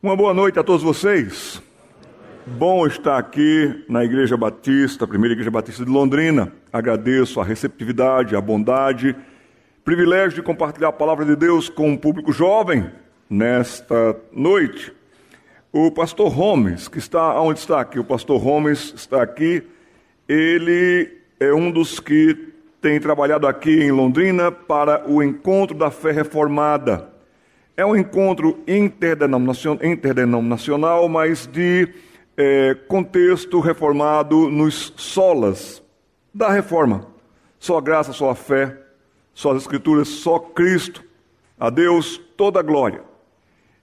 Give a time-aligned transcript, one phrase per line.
[0.00, 1.60] Uma boa noite a todos vocês.
[2.46, 6.52] Bom estar aqui na Igreja Batista, primeira Igreja Batista de Londrina.
[6.72, 9.16] Agradeço a receptividade, a bondade,
[9.84, 12.88] privilégio de compartilhar a palavra de Deus com um público jovem
[13.28, 14.92] nesta noite.
[15.72, 19.64] O pastor Holmes, que está onde está aqui, o pastor Holmes está aqui.
[20.28, 21.10] Ele
[21.40, 27.17] é um dos que tem trabalhado aqui em Londrina para o encontro da fé reformada.
[27.78, 31.88] É um encontro interdenominacional, mas de
[32.36, 35.80] é, contexto reformado nos solas
[36.34, 37.06] da reforma.
[37.56, 38.76] Só a graça, só a fé,
[39.32, 41.04] só as Escrituras, só Cristo.
[41.56, 43.02] A Deus toda a glória.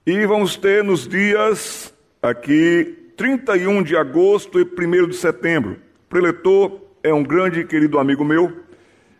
[0.06, 5.78] E vamos ter nos dias aqui 31 de agosto e 1 de setembro.
[6.06, 8.60] O preletor é um grande e querido amigo meu,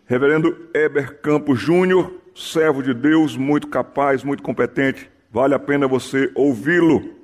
[0.06, 5.10] reverendo Eber Campos Júnior, servo de Deus, muito capaz, muito competente.
[5.32, 7.16] Vale a pena você ouvi-lo.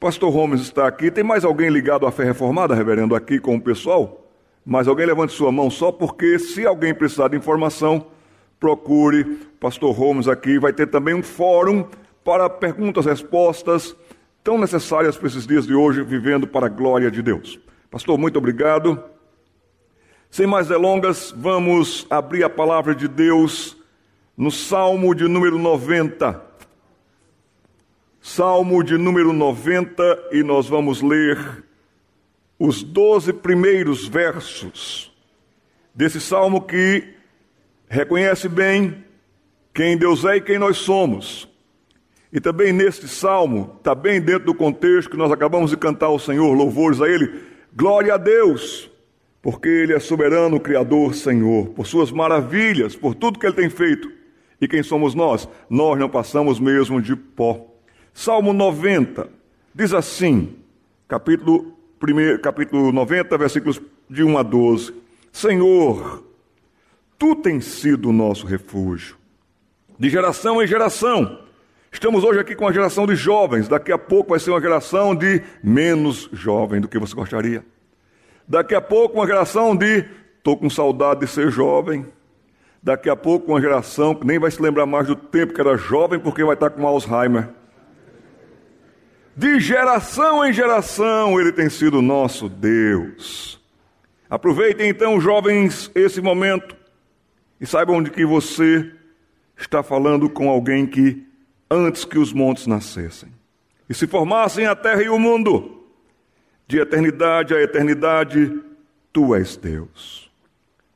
[0.00, 1.10] Pastor Holmes está aqui.
[1.10, 4.26] Tem mais alguém ligado à fé reformada, reverendo, aqui com o pessoal?
[4.64, 8.06] Mas alguém levante sua mão só porque, se alguém precisar de informação,
[8.58, 9.24] procure
[9.60, 10.58] Pastor Holmes aqui.
[10.58, 11.86] Vai ter também um fórum
[12.24, 13.94] para perguntas e respostas
[14.42, 17.60] tão necessárias para esses dias de hoje, vivendo para a glória de Deus.
[17.90, 19.02] Pastor, muito obrigado.
[20.30, 23.75] Sem mais delongas, vamos abrir a palavra de Deus
[24.36, 26.44] no Salmo de número 90.
[28.20, 31.64] Salmo de número 90, e nós vamos ler
[32.58, 35.12] os doze primeiros versos
[35.94, 37.14] desse salmo que
[37.88, 39.04] reconhece bem
[39.72, 41.48] quem Deus é e quem nós somos.
[42.32, 46.18] E também neste salmo, está bem dentro do contexto que nós acabamos de cantar ao
[46.18, 47.42] Senhor, louvores a Ele.
[47.74, 48.90] Glória a Deus,
[49.40, 54.10] porque Ele é soberano, Criador, Senhor, por Suas maravilhas, por tudo que Ele tem feito.
[54.60, 55.48] E quem somos nós?
[55.68, 57.66] Nós não passamos mesmo de pó.
[58.14, 59.28] Salmo 90
[59.74, 60.56] diz assim,
[61.06, 64.94] capítulo, primeiro, capítulo 90, versículos de 1 a 12:
[65.30, 66.24] Senhor,
[67.18, 69.16] tu tens sido o nosso refúgio,
[69.98, 71.40] de geração em geração.
[71.92, 75.14] Estamos hoje aqui com a geração de jovens, daqui a pouco vai ser uma geração
[75.14, 77.64] de menos jovem do que você gostaria.
[78.48, 80.04] Daqui a pouco, uma geração de
[80.38, 82.06] estou com saudade de ser jovem.
[82.86, 85.76] Daqui a pouco, uma geração que nem vai se lembrar mais do tempo que era
[85.76, 87.48] jovem, porque vai estar com Alzheimer.
[89.36, 93.60] De geração em geração, Ele tem sido nosso Deus.
[94.30, 96.76] Aproveitem então, jovens, esse momento
[97.60, 98.88] e saibam de que você
[99.56, 101.26] está falando com alguém que,
[101.68, 103.30] antes que os montes nascessem
[103.88, 105.84] e se formassem a terra e o mundo,
[106.68, 108.62] de eternidade a eternidade,
[109.12, 110.30] tu és Deus.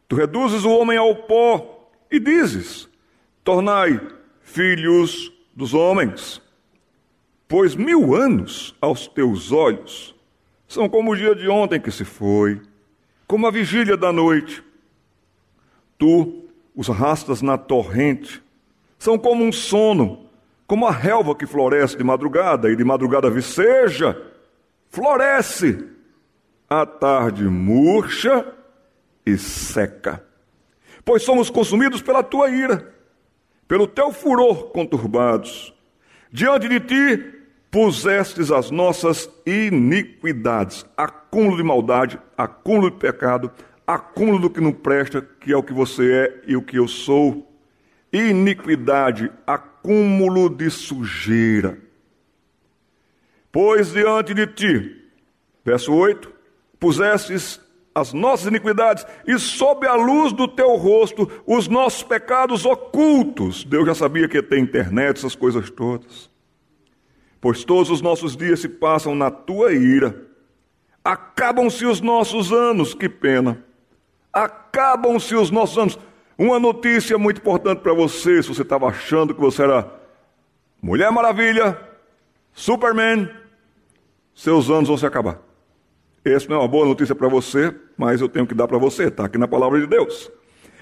[0.06, 1.79] Tu reduzes o homem ao pó
[2.10, 2.88] e dizes:
[3.44, 4.00] Tornai
[4.43, 6.43] filhos dos homens,
[7.47, 10.15] pois mil anos aos teus olhos
[10.66, 12.60] são como o dia de ontem que se foi,
[13.26, 14.62] como a vigília da noite.
[15.99, 16.44] Tu
[16.75, 18.43] os arrastas na torrente,
[18.99, 20.26] são como um sono,
[20.66, 24.20] como a relva que floresce de madrugada e de madrugada viceja,
[24.88, 25.87] floresce.
[26.69, 28.47] À tarde murcha
[29.26, 30.25] e seca
[31.05, 32.94] pois somos consumidos pela tua ira,
[33.66, 35.75] pelo teu furor conturbados.
[36.33, 37.41] Diante de ti
[37.71, 43.50] pusestes as nossas iniquidades, acúmulo de maldade, acúmulo de pecado,
[43.87, 46.88] acúmulo do que não presta, que é o que você é e o que eu
[46.88, 47.47] sou.
[48.12, 51.78] Iniquidade, acúmulo de sujeira.
[53.53, 55.11] Pois diante de ti,
[55.65, 56.32] verso 8,
[56.78, 57.61] pusestes
[58.00, 63.65] as nossas iniquidades e sob a luz do teu rosto os nossos pecados ocultos.
[63.65, 66.31] Deus já sabia que ter internet, essas coisas todas.
[67.41, 70.28] Pois todos os nossos dias se passam na tua ira.
[71.03, 73.65] Acabam-se os nossos anos, que pena.
[74.32, 75.99] Acabam-se os nossos anos.
[76.37, 79.91] Uma notícia muito importante para você, se você estava achando que você era
[80.82, 81.78] Mulher Maravilha,
[82.53, 83.28] Superman,
[84.35, 85.50] seus anos vão se acabar.
[86.25, 89.05] Essa não é uma boa notícia para você, mas eu tenho que dar para você,
[89.05, 90.31] está aqui na palavra de Deus.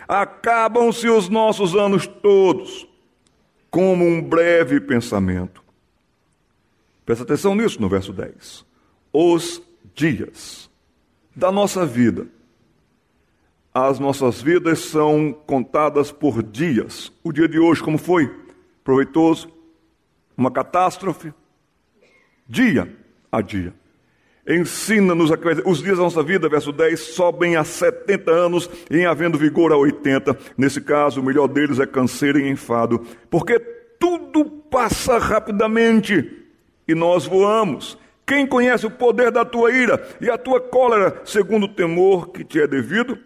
[0.07, 2.89] Acabam-se os nossos anos todos,
[3.71, 5.63] como um breve pensamento.
[7.05, 8.67] Presta atenção nisso no verso 10.
[9.13, 9.63] Os
[9.95, 10.69] dias
[11.35, 12.27] da nossa vida.
[13.73, 17.13] As nossas vidas são contadas por dias.
[17.23, 18.35] O dia de hoje, como foi?
[18.83, 19.49] Proveitoso?
[20.37, 21.33] Uma catástrofe?
[22.49, 22.93] Dia
[23.31, 23.73] a dia.
[24.49, 29.37] Ensina-nos a os dias da nossa vida, verso 10, sobem a 70 anos em havendo
[29.37, 30.37] vigor a 80.
[30.57, 33.59] Nesse caso, o melhor deles é canseiro e enfado, porque
[33.99, 36.33] tudo passa rapidamente
[36.87, 37.99] e nós voamos.
[38.27, 42.45] Quem conhece o poder da tua ira e a tua cólera, segundo o temor que
[42.45, 43.19] te é devido?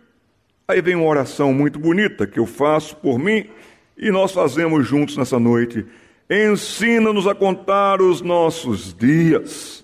[0.66, 3.46] Aí vem uma oração muito bonita que eu faço por mim
[3.96, 5.84] e nós fazemos juntos nessa noite.
[6.30, 9.81] Ensina-nos a contar os nossos dias,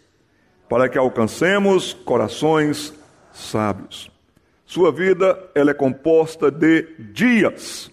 [0.69, 2.93] para que alcancemos corações
[3.33, 4.11] sábios.
[4.67, 7.91] Sua vida ela é composta de dias.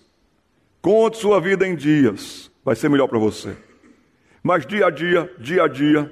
[0.82, 3.56] Conte sua vida em dias, vai ser melhor para você.
[4.44, 6.12] Mas dia a dia, dia a dia,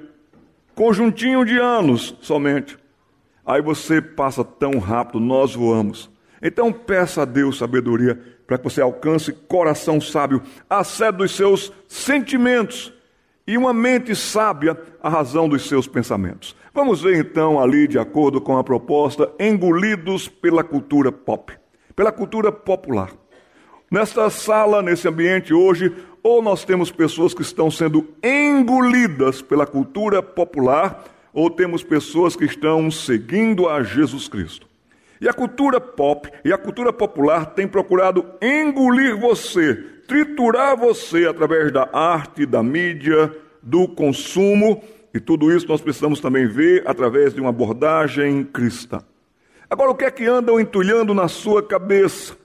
[0.74, 2.76] conjuntinho de anos somente.
[3.44, 6.10] Aí você passa tão rápido, nós voamos.
[6.42, 11.72] Então peça a Deus sabedoria para que você alcance coração sábio, a sede dos seus
[11.86, 12.93] sentimentos
[13.46, 16.56] e uma mente sábia, a razão dos seus pensamentos.
[16.72, 21.52] Vamos ver então ali, de acordo com a proposta, engolidos pela cultura pop,
[21.94, 23.10] pela cultura popular.
[23.90, 30.22] Nesta sala, nesse ambiente hoje, ou nós temos pessoas que estão sendo engolidas pela cultura
[30.22, 34.66] popular, ou temos pessoas que estão seguindo a Jesus Cristo.
[35.20, 41.72] E a cultura pop e a cultura popular têm procurado engolir você, triturar você através
[41.72, 47.40] da arte, da mídia, do consumo, e tudo isso nós precisamos também ver através de
[47.40, 49.02] uma abordagem cristã.
[49.70, 52.36] Agora, o que é que andam entulhando na sua cabeça?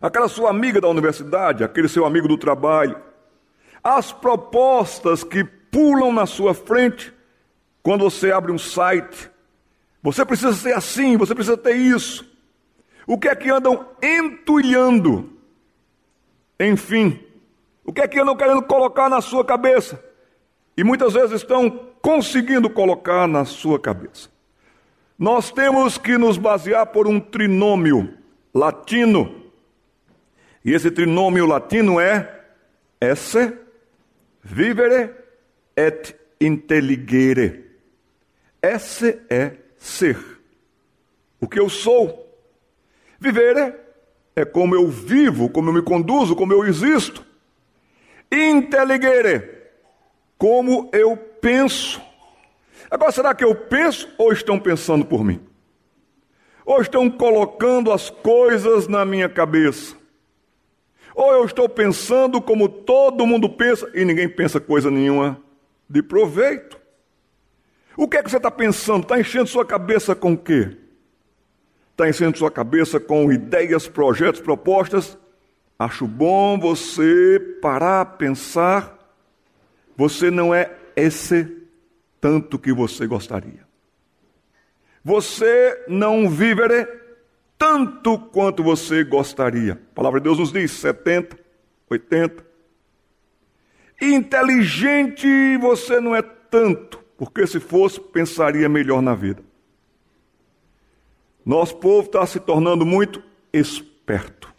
[0.00, 2.96] Aquela sua amiga da universidade, aquele seu amigo do trabalho,
[3.82, 7.12] as propostas que pulam na sua frente
[7.82, 9.30] quando você abre um site,
[10.02, 12.28] você precisa ser assim, você precisa ter isso.
[13.06, 15.39] O que é que andam entulhando?
[16.60, 17.18] Enfim,
[17.82, 19.98] o que é que andam querendo colocar na sua cabeça?
[20.76, 21.70] E muitas vezes estão
[22.02, 24.28] conseguindo colocar na sua cabeça.
[25.18, 28.14] Nós temos que nos basear por um trinômio
[28.52, 29.42] latino.
[30.62, 32.44] E esse trinômio latino é
[33.00, 33.54] esse,
[34.42, 35.10] vivere
[35.74, 37.70] et intelligere.
[38.62, 40.18] Esse é ser.
[41.40, 42.26] O que eu sou.
[43.18, 43.89] Viver
[44.34, 47.24] é como eu vivo, como eu me conduzo, como eu existo.
[48.30, 49.48] Intelligere,
[50.38, 52.00] como eu penso.
[52.90, 55.40] Agora, será que eu penso ou estão pensando por mim?
[56.64, 59.96] Ou estão colocando as coisas na minha cabeça?
[61.14, 65.40] Ou eu estou pensando como todo mundo pensa e ninguém pensa coisa nenhuma
[65.88, 66.78] de proveito?
[67.96, 69.02] O que é que você está pensando?
[69.02, 70.76] Está enchendo sua cabeça com o quê?
[72.00, 75.18] Está enchendo sua cabeça com ideias, projetos, propostas?
[75.78, 78.98] Acho bom você parar, pensar.
[79.98, 81.46] Você não é esse
[82.18, 83.66] tanto que você gostaria.
[85.04, 86.88] Você não viverá
[87.58, 89.74] tanto quanto você gostaria.
[89.74, 91.38] A palavra de Deus nos diz 70,
[91.90, 92.42] 80.
[94.00, 99.49] Inteligente você não é tanto porque se fosse, pensaria melhor na vida.
[101.44, 103.22] Nosso povo está se tornando muito
[103.52, 104.52] esperto.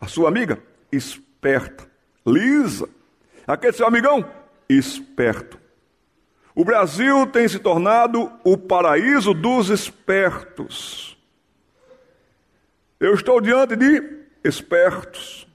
[0.00, 1.88] A sua amiga, esperta.
[2.26, 2.88] Lisa.
[3.46, 4.24] Aquele seu amigão,
[4.68, 5.58] esperto.
[6.54, 11.16] O Brasil tem se tornado o paraíso dos espertos.
[12.98, 15.46] Eu estou diante de espertos.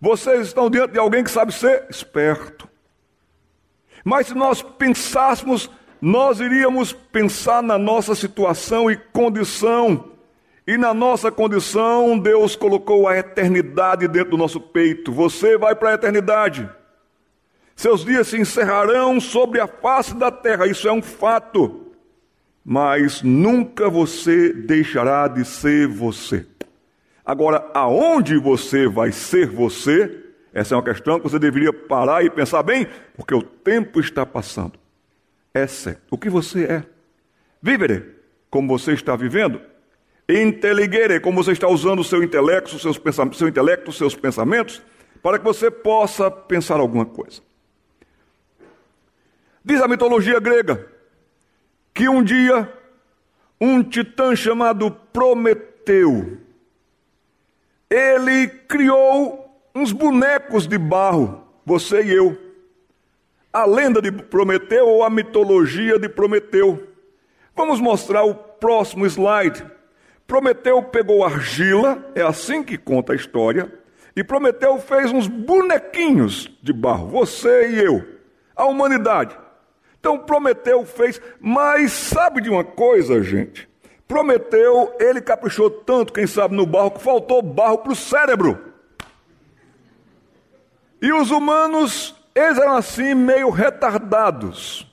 [0.00, 2.68] Vocês estão diante de alguém que sabe ser esperto.
[4.04, 5.70] Mas se nós pensássemos,
[6.04, 10.10] nós iríamos pensar na nossa situação e condição.
[10.66, 15.10] E na nossa condição, Deus colocou a eternidade dentro do nosso peito.
[15.10, 16.68] Você vai para a eternidade.
[17.74, 21.86] Seus dias se encerrarão sobre a face da terra, isso é um fato.
[22.62, 26.44] Mas nunca você deixará de ser você.
[27.24, 32.28] Agora, aonde você vai ser você, essa é uma questão que você deveria parar e
[32.28, 32.86] pensar bem,
[33.16, 34.83] porque o tempo está passando.
[35.54, 36.84] Essa é o que você é.
[37.62, 38.16] Vivere,
[38.50, 39.60] como você está vivendo.
[40.28, 44.82] Inteligere, como você está usando o seu intelecto, seus pensamentos, seu intelecto, seus pensamentos,
[45.22, 47.40] para que você possa pensar alguma coisa.
[49.64, 50.88] Diz a mitologia grega
[51.94, 52.70] que um dia
[53.60, 56.38] um titã chamado Prometeu,
[57.88, 59.44] ele criou
[59.74, 62.43] uns bonecos de barro, você e eu.
[63.54, 66.88] A lenda de Prometeu ou a mitologia de Prometeu.
[67.54, 69.64] Vamos mostrar o próximo slide.
[70.26, 73.72] Prometeu pegou argila, é assim que conta a história,
[74.16, 78.04] e Prometeu fez uns bonequinhos de barro, você e eu,
[78.56, 79.38] a humanidade.
[80.00, 83.68] Então Prometeu fez, mas sabe de uma coisa, gente?
[84.08, 88.58] Prometeu, ele caprichou tanto, quem sabe, no barro, que faltou barro para o cérebro.
[91.00, 94.86] E os humanos Eles eram assim meio retardados.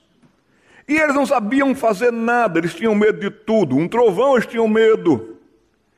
[0.86, 3.76] E eles não sabiam fazer nada, eles tinham medo de tudo.
[3.76, 5.38] Um trovão eles tinham medo.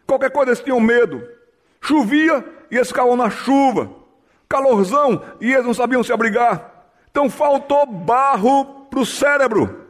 [0.06, 1.26] Qualquer coisa eles tinham medo.
[1.80, 3.90] Chovia e eles ficavam na chuva.
[4.48, 6.86] Calorzão e eles não sabiam se abrigar.
[7.10, 9.88] Então faltou barro para o cérebro.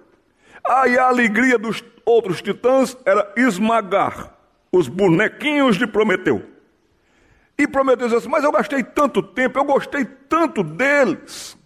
[0.64, 4.34] Aí a alegria dos outros titãs era esmagar
[4.72, 6.53] os bonequinhos de Prometeu.
[7.56, 11.56] E Prometeu disse assim: Mas eu gastei tanto tempo, eu gostei tanto deles.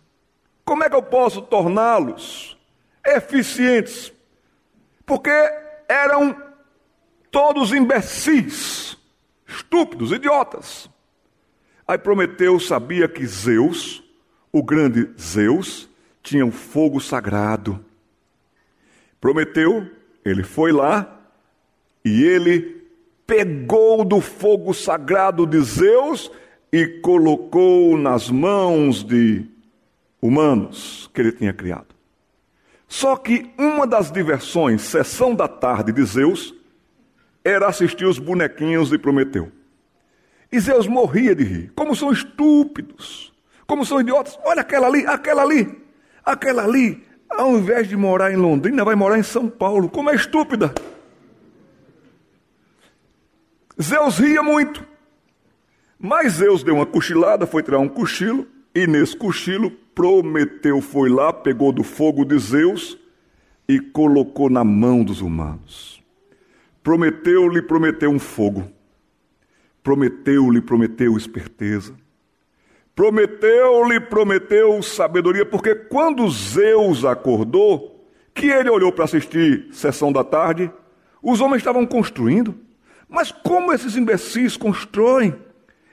[0.65, 2.59] Como é que eu posso torná-los
[3.05, 4.13] eficientes?
[5.07, 5.31] Porque
[5.89, 6.37] eram
[7.31, 8.99] todos imbecis,
[9.47, 10.91] estúpidos, idiotas.
[11.87, 14.05] Aí Prometeu sabia que Zeus,
[14.53, 15.89] o grande Zeus,
[16.23, 17.83] tinha um fogo sagrado.
[19.19, 19.91] Prometeu,
[20.23, 21.19] ele foi lá
[22.05, 22.78] e ele
[23.29, 26.33] pegou do fogo sagrado de Zeus
[26.73, 29.45] e colocou nas mãos de
[30.21, 31.95] humanos que ele tinha criado.
[32.89, 36.55] Só que uma das diversões, sessão da tarde de Zeus,
[37.45, 39.53] era assistir os bonequinhos de Prometeu.
[40.51, 41.73] E Zeus morria de rir.
[41.77, 43.31] Como são estúpidos,
[43.67, 44.39] como são idiotas.
[44.43, 45.79] Olha aquela ali, aquela ali,
[46.25, 47.07] aquela ali.
[47.29, 49.91] Ao invés de morar em Londrina, vai morar em São Paulo.
[49.91, 50.73] Como é estúpida.
[53.81, 54.87] Zeus ria muito.
[55.99, 61.33] Mas Zeus deu uma cochilada, foi tirar um cochilo, e nesse cochilo, Prometeu foi lá,
[61.33, 62.97] pegou do fogo de Zeus
[63.69, 66.01] e colocou na mão dos humanos.
[66.85, 68.71] Prometeu-lhe prometeu um fogo.
[69.83, 71.95] Prometeu-lhe prometeu esperteza.
[72.95, 80.71] Prometeu-lhe prometeu sabedoria, porque quando Zeus acordou, que ele olhou para assistir sessão da tarde,
[81.21, 82.55] os homens estavam construindo.
[83.09, 85.35] Mas como esses imbecis constroem?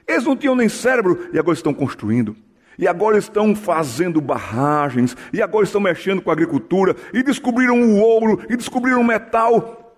[0.07, 2.35] Eles não tinham nem cérebro e agora estão construindo.
[2.77, 7.99] E agora estão fazendo barragens, e agora estão mexendo com a agricultura, e descobriram o
[7.99, 9.95] ouro, e descobriram o metal.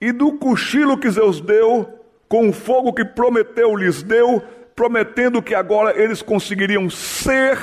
[0.00, 1.88] E do cochilo que Zeus deu,
[2.28, 4.40] com o fogo que prometeu lhes deu,
[4.76, 7.58] prometendo que agora eles conseguiriam ser,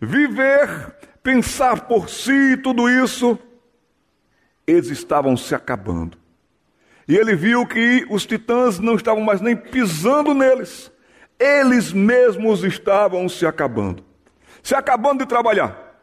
[0.00, 3.38] viver, pensar por si, tudo isso,
[4.66, 6.18] eles estavam se acabando.
[7.06, 10.90] E ele viu que os titãs não estavam mais nem pisando neles.
[11.38, 14.04] Eles mesmos estavam se acabando.
[14.62, 15.98] Se acabando de trabalhar.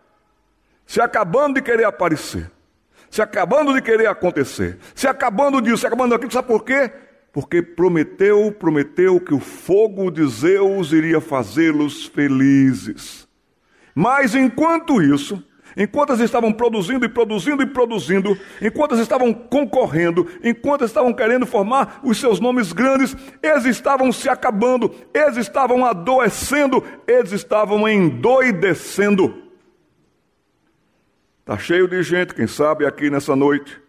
[0.85, 2.51] Se acabando de querer aparecer.
[3.09, 4.77] Se acabando de querer acontecer.
[4.93, 6.31] Se acabando disso, se acabando daquilo.
[6.31, 6.91] Sabe por quê?
[7.33, 13.27] Porque prometeu, prometeu que o fogo de Zeus iria fazê-los felizes.
[13.95, 15.43] Mas enquanto isso,
[15.75, 21.13] Enquanto eles estavam produzindo e produzindo e produzindo, enquanto eles estavam concorrendo, enquanto eles estavam
[21.13, 27.87] querendo formar os seus nomes grandes, eles estavam se acabando, eles estavam adoecendo, eles estavam
[27.87, 29.43] endoidecendo.
[31.39, 33.81] Está cheio de gente, quem sabe aqui nessa noite,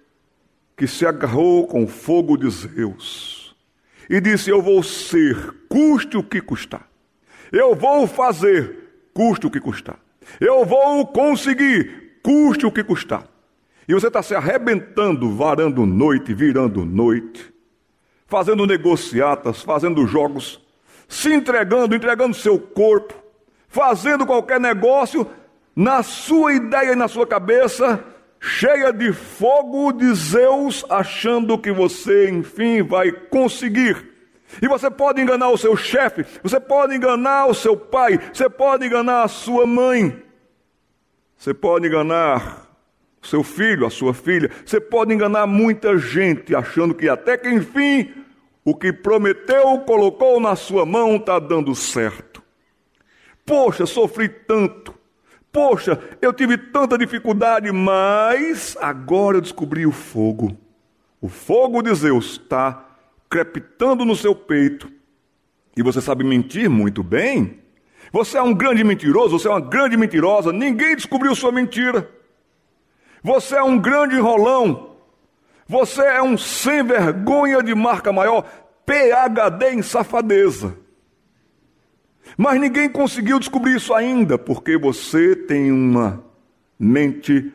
[0.77, 3.55] que se agarrou com o fogo de Zeus
[4.09, 5.37] e disse: Eu vou ser,
[5.69, 6.89] custe o que custar.
[7.53, 10.02] Eu vou fazer, custe o que custar.
[10.41, 13.27] Eu vou conseguir, custe o que custar.
[13.87, 17.53] E você está se arrebentando, varando noite, virando noite,
[18.27, 20.61] fazendo negociatas, fazendo jogos,
[21.09, 23.15] se entregando, entregando seu corpo,
[23.69, 25.27] fazendo qualquer negócio
[25.75, 28.05] na sua ideia e na sua cabeça,
[28.41, 34.12] cheia de fogo de Zeus, achando que você, enfim, vai conseguir
[34.61, 38.87] e você pode enganar o seu chefe, você pode enganar o seu pai, você pode
[38.87, 40.23] enganar a sua mãe,
[41.37, 42.69] você pode enganar
[43.23, 47.49] o seu filho, a sua filha, você pode enganar muita gente, achando que até que
[47.49, 48.13] enfim
[48.65, 52.43] o que prometeu, colocou na sua mão, está dando certo.
[53.45, 54.95] Poxa, sofri tanto.
[55.51, 60.57] Poxa, eu tive tanta dificuldade, mas agora eu descobri o fogo.
[61.21, 62.92] O fogo de Zeus está
[63.33, 64.93] crepitando no seu peito,
[65.75, 67.61] e você sabe mentir muito bem,
[68.13, 72.11] você é um grande mentiroso, você é uma grande mentirosa, ninguém descobriu sua mentira.
[73.23, 74.97] Você é um grande enrolão,
[75.67, 78.45] você é um sem vergonha de marca maior,
[78.85, 80.77] PHD em safadeza.
[82.37, 86.23] Mas ninguém conseguiu descobrir isso ainda, porque você tem uma
[86.79, 87.51] mente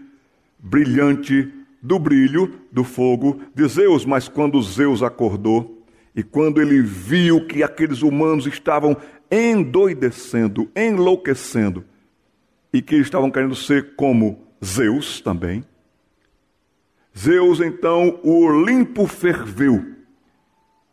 [0.57, 4.05] brilhante, do brilho do fogo de Zeus.
[4.05, 8.97] Mas quando Zeus acordou e quando ele viu que aqueles humanos estavam
[9.29, 11.85] endoidecendo, enlouquecendo,
[12.73, 15.63] e que estavam querendo ser como Zeus também,
[17.17, 19.83] Zeus então, o Olimpo ferveu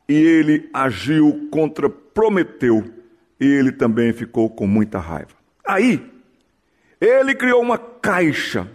[0.09, 2.85] e ele agiu contra Prometeu
[3.41, 5.35] e ele também ficou com muita raiva.
[5.67, 6.11] Aí,
[7.01, 8.71] Ele criou uma caixa,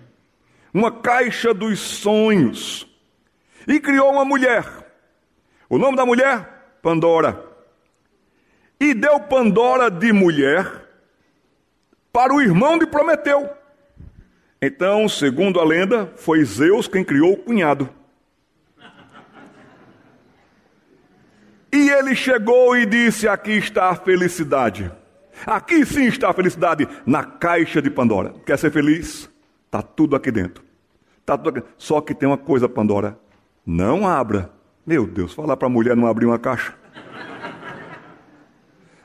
[0.73, 2.87] uma caixa dos sonhos,
[3.67, 4.65] e criou uma mulher.
[5.69, 6.77] O nome da mulher?
[6.81, 7.45] Pandora.
[8.79, 10.89] E deu Pandora de mulher
[12.11, 13.49] para o irmão de Prometeu.
[14.61, 17.89] Então, segundo a lenda, foi Zeus quem criou o cunhado.
[21.71, 24.91] E ele chegou e disse: Aqui está a felicidade.
[25.45, 28.33] Aqui sim está a felicidade, na caixa de Pandora.
[28.45, 29.29] Quer ser feliz?
[29.69, 30.63] Está tudo aqui dentro.
[31.23, 31.67] Tá tudo aqui.
[31.77, 33.15] Só que tem uma coisa, Pandora:
[33.63, 34.49] não abra.
[34.83, 36.73] Meu Deus, falar para a mulher não abrir uma caixa.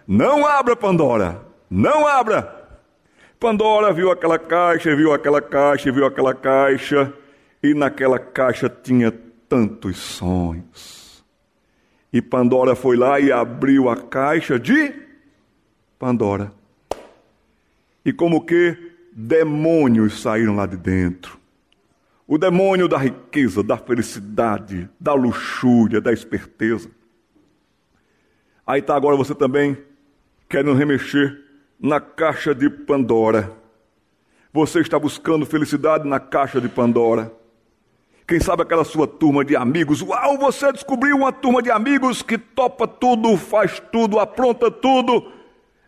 [0.08, 1.42] Não abra, Pandora.
[1.68, 2.62] Não abra.
[3.38, 7.12] Pandora viu aquela caixa, viu aquela caixa, viu aquela caixa,
[7.62, 9.12] e naquela caixa tinha
[9.46, 11.22] tantos sonhos.
[12.10, 14.94] E Pandora foi lá e abriu a caixa de
[15.98, 16.52] Pandora.
[18.02, 21.38] E como que demônios saíram lá de dentro.
[22.26, 26.90] O demônio da riqueza, da felicidade, da luxúria, da esperteza.
[28.66, 29.76] Aí está agora você também
[30.48, 31.38] querendo remexer
[31.78, 33.52] na caixa de Pandora.
[34.52, 37.32] Você está buscando felicidade na caixa de Pandora.
[38.26, 42.38] Quem sabe aquela sua turma de amigos, uau, você descobriu uma turma de amigos que
[42.38, 45.30] topa tudo, faz tudo, apronta tudo.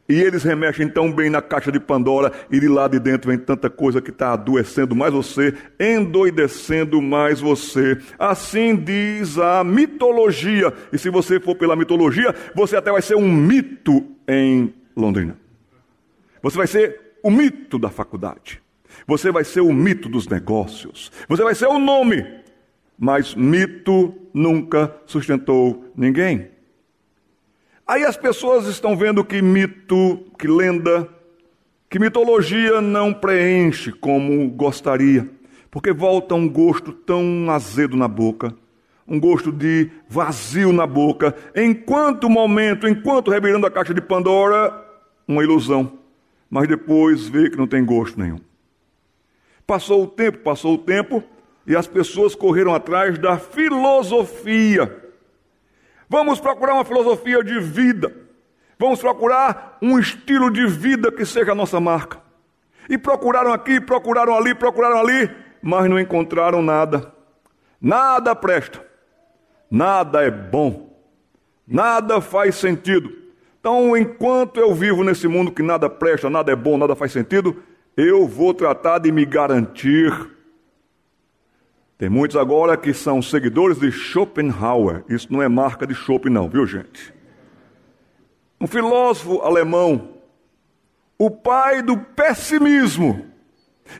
[0.09, 3.39] E eles remexem tão bem na caixa de Pandora, e de lá de dentro vem
[3.39, 7.99] tanta coisa que está adoecendo mais você, endoidecendo mais você.
[8.19, 10.73] Assim diz a mitologia.
[10.93, 15.37] E se você for pela mitologia, você até vai ser um mito em Londrina.
[16.41, 18.63] Você vai ser o mito da faculdade.
[19.07, 21.11] Você vai ser o mito dos negócios.
[21.29, 22.25] Você vai ser o nome.
[22.99, 26.56] Mas mito nunca sustentou ninguém.
[27.87, 31.09] Aí as pessoas estão vendo que mito, que lenda,
[31.89, 35.29] que mitologia não preenche como gostaria,
[35.71, 38.55] porque volta um gosto tão azedo na boca,
[39.07, 44.85] um gosto de vazio na boca, enquanto momento, enquanto revirando a caixa de Pandora,
[45.29, 45.97] uma ilusão
[46.51, 48.39] mas depois vê que não tem gosto nenhum.
[49.67, 51.23] Passou o tempo, passou o tempo,
[51.67, 55.05] e as pessoas correram atrás da filosofia.
[56.09, 58.13] Vamos procurar uma filosofia de vida.
[58.79, 62.21] Vamos procurar um estilo de vida que seja a nossa marca.
[62.89, 65.31] E procuraram aqui, procuraram ali, procuraram ali,
[65.63, 67.13] mas não encontraram nada.
[67.81, 68.85] Nada presta.
[69.71, 70.95] Nada é bom.
[71.67, 73.11] Nada faz sentido.
[73.59, 77.61] Então, enquanto eu vivo nesse mundo que nada presta, nada é bom, nada faz sentido,
[77.97, 80.36] eu vou tratar de me garantir.
[81.99, 85.05] Tem muitos agora que são seguidores de Schopenhauer.
[85.09, 87.15] Isso não é marca de Schopen, não, viu, gente?
[88.61, 90.17] Um filósofo alemão,
[91.19, 93.27] o pai do pessimismo.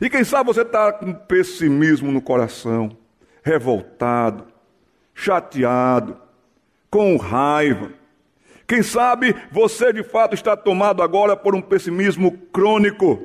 [0.01, 2.95] E quem sabe você está com pessimismo no coração,
[3.41, 4.45] revoltado,
[5.13, 6.17] chateado,
[6.89, 7.91] com raiva
[8.67, 13.17] quem sabe você de fato está tomado agora por um pessimismo crônico.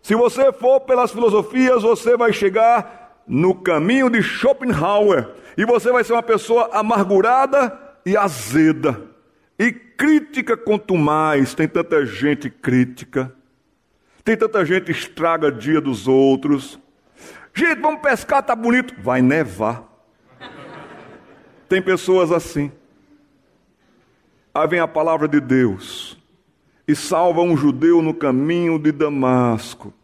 [0.00, 6.02] Se você for pelas filosofias, você vai chegar no caminho de Schopenhauer e você vai
[6.02, 9.00] ser uma pessoa amargurada e azeda.
[9.56, 13.32] E crítica quanto mais, tem tanta gente crítica.
[14.24, 16.80] Tem tanta gente estraga dia dos outros.
[17.54, 18.94] Gente, vamos pescar, tá bonito.
[19.00, 19.84] Vai nevar.
[21.68, 22.72] Tem pessoas assim.
[24.52, 26.18] Aí vem a palavra de Deus
[26.88, 29.94] e salva um judeu no caminho de Damasco.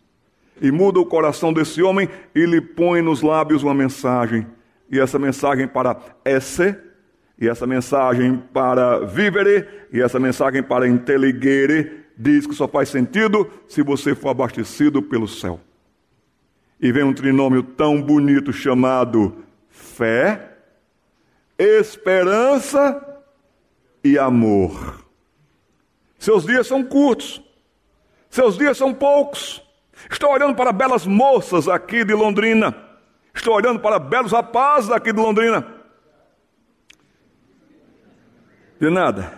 [0.61, 4.47] E muda o coração desse homem e lhe põe nos lábios uma mensagem.
[4.91, 6.75] E essa mensagem para esse,
[7.39, 13.51] e essa mensagem para vivere, e essa mensagem para inteligere, diz que só faz sentido
[13.69, 15.61] se você for abastecido pelo céu.
[16.81, 20.57] E vem um trinômio tão bonito chamado fé,
[21.59, 23.03] esperança
[24.03, 25.05] e amor.
[26.19, 27.43] Seus dias são curtos,
[28.31, 29.66] seus dias são poucos.
[30.11, 32.75] Estou olhando para belas moças aqui de Londrina,
[33.35, 35.67] estou olhando para belos rapazes aqui de Londrina.
[38.79, 39.33] De nada.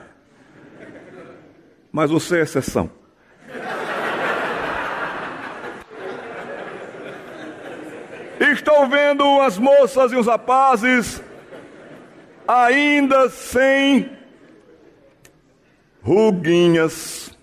[1.93, 2.91] Mas você é exceção.
[8.41, 11.23] Estou vendo as moças e os rapazes
[12.47, 14.11] ainda sem
[16.03, 17.37] ruguinhas.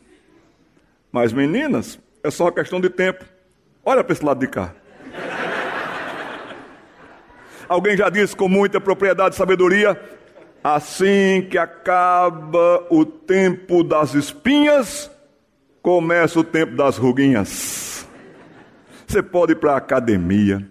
[1.11, 3.23] Mas meninas, é só uma questão de tempo.
[3.85, 4.73] Olha para esse lado de cá.
[7.69, 9.99] Alguém já disse com muita propriedade e sabedoria:
[10.63, 15.11] assim que acaba o tempo das espinhas,
[15.83, 18.07] começa o tempo das ruguinhas.
[19.07, 20.67] Você pode ir para a academia.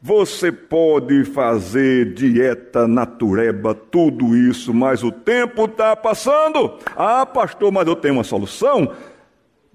[0.00, 6.78] Você pode fazer dieta natureba, tudo isso, mas o tempo está passando.
[6.94, 8.94] Ah, pastor, mas eu tenho uma solução.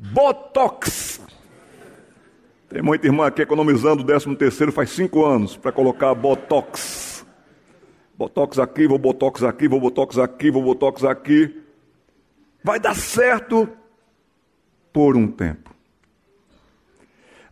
[0.02, 1.22] Botox.
[2.68, 7.24] Tem muita irmã aqui economizando o 13 terceiro faz cinco anos para colocar Botox.
[8.18, 11.62] Botox aqui, vou Botox aqui, vou Botox aqui, vou Botox aqui.
[12.64, 13.70] Vai dar certo
[14.92, 15.70] por um tempo.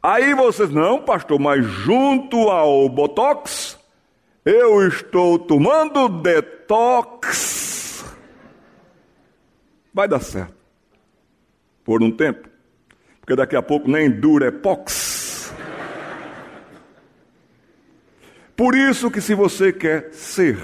[0.02, 3.78] Aí vocês, não, pastor, mas junto ao Botox,
[4.44, 8.06] eu estou tomando detox.
[9.94, 10.59] Vai dar certo.
[11.90, 12.48] Por um tempo.
[13.20, 15.52] Porque daqui a pouco nem dura é pox.
[18.56, 20.60] Por isso que se você quer ser,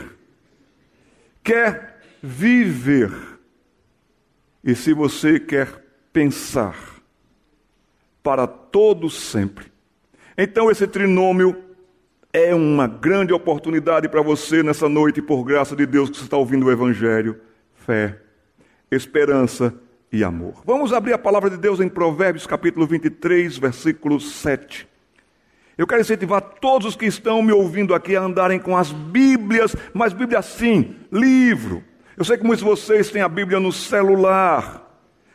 [1.44, 3.12] quer viver,
[4.64, 5.68] e se você quer
[6.14, 6.78] pensar,
[8.22, 9.66] para todo sempre.
[10.38, 11.60] Então esse trinômio
[12.32, 16.38] é uma grande oportunidade para você nessa noite, por graça de Deus, que você está
[16.38, 17.42] ouvindo o Evangelho.
[17.74, 18.22] Fé,
[18.92, 19.74] esperança
[20.12, 20.62] e amor.
[20.66, 24.88] Vamos abrir a palavra de Deus em Provérbios capítulo 23, versículo 7.
[25.78, 29.76] Eu quero incentivar todos os que estão me ouvindo aqui a andarem com as Bíblias,
[29.94, 31.84] mas Bíblia sim, livro.
[32.18, 34.86] Eu sei que muitos de vocês têm a Bíblia no celular.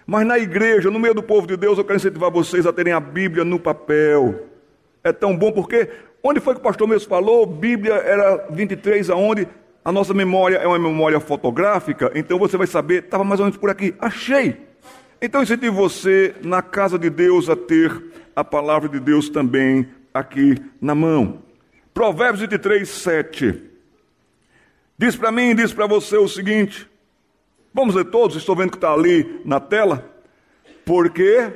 [0.07, 2.93] Mas na igreja, no meio do povo de Deus, eu quero incentivar vocês a terem
[2.93, 4.47] a Bíblia no papel.
[5.05, 5.91] É tão bom porque
[6.23, 7.45] onde foi que o pastor mesmo falou?
[7.45, 9.47] Bíblia era 23 aonde
[9.85, 13.59] a nossa memória é uma memória fotográfica, então você vai saber, estava mais ou menos
[13.59, 13.95] por aqui.
[13.99, 14.57] Achei.
[15.23, 18.03] Então incentivo você na casa de Deus a ter
[18.35, 21.43] a palavra de Deus também aqui na mão.
[21.93, 23.63] Provérbios 23, 7.
[24.97, 26.89] Diz para mim, diz para você o seguinte:
[27.73, 30.05] Vamos ler todos, estou vendo que está ali na tela.
[30.85, 31.53] Porque,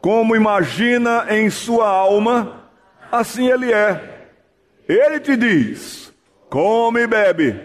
[0.00, 2.70] como imagina em sua alma,
[3.10, 4.28] assim ele é.
[4.88, 6.07] Ele te diz:
[6.48, 7.60] come e bebe,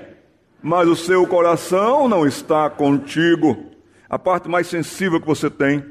[0.61, 3.71] mas o seu coração não está contigo.
[4.09, 5.83] A parte mais sensível que você tem,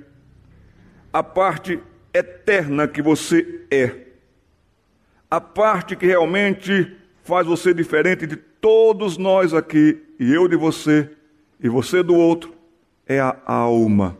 [1.12, 1.81] a parte
[2.14, 4.07] eterna que você é,
[5.31, 11.11] a parte que realmente faz você diferente de todos nós aqui e eu de você
[11.59, 12.55] e você do outro,
[13.07, 14.16] é a alma.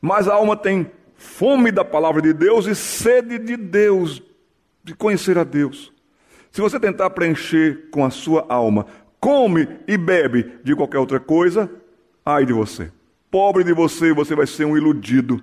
[0.00, 4.22] Mas a alma tem fome da palavra de Deus e sede de Deus,
[4.82, 5.93] de conhecer a Deus.
[6.54, 8.86] Se você tentar preencher com a sua alma,
[9.18, 11.68] come e bebe de qualquer outra coisa,
[12.24, 12.92] ai de você.
[13.28, 15.42] Pobre de você, você vai ser um iludido.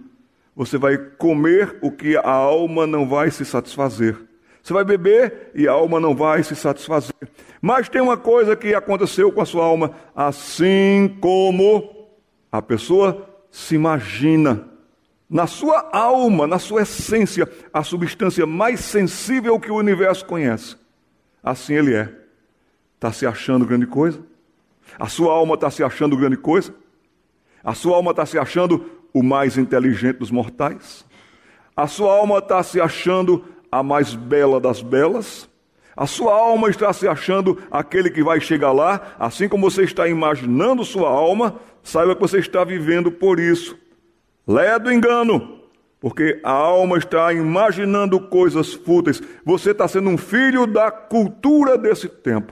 [0.56, 4.16] Você vai comer o que a alma não vai se satisfazer.
[4.64, 7.14] Você vai beber e a alma não vai se satisfazer.
[7.62, 12.08] Mas tem uma coisa que aconteceu com a sua alma, assim como
[12.50, 14.66] a pessoa se imagina.
[15.30, 20.80] Na sua alma, na sua essência, a substância mais sensível que o universo conhece.
[21.44, 22.10] Assim ele é.
[22.96, 24.22] Está se achando grande coisa?
[25.00, 26.74] A sua alma está se achando grande coisa?
[27.64, 31.06] A sua alma está se achando o mais inteligente dos mortais?
[31.76, 35.50] A sua alma está se achando a mais bela das belas.
[35.96, 40.08] A sua alma está se achando aquele que vai chegar lá, assim como você está
[40.08, 43.78] imaginando sua alma, saiba que você está vivendo por isso.
[44.48, 45.61] Leia do engano,
[46.02, 49.22] porque a alma está imaginando coisas fúteis.
[49.46, 52.52] Você está sendo um filho da cultura desse tempo.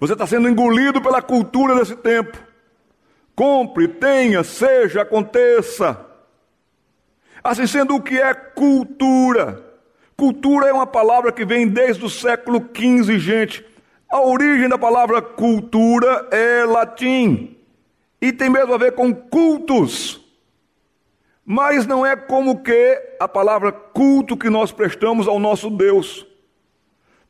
[0.00, 2.36] Você está sendo engolido pela cultura desse tempo.
[3.36, 6.04] Compre, tenha, seja, aconteça.
[7.44, 9.64] Assim sendo, o que é cultura?
[10.16, 13.64] Cultura é uma palavra que vem desde o século XV, gente.
[14.10, 17.56] A origem da palavra cultura é latim
[18.20, 20.25] e tem mesmo a ver com cultos.
[21.48, 26.26] Mas não é como que a palavra culto que nós prestamos ao nosso Deus.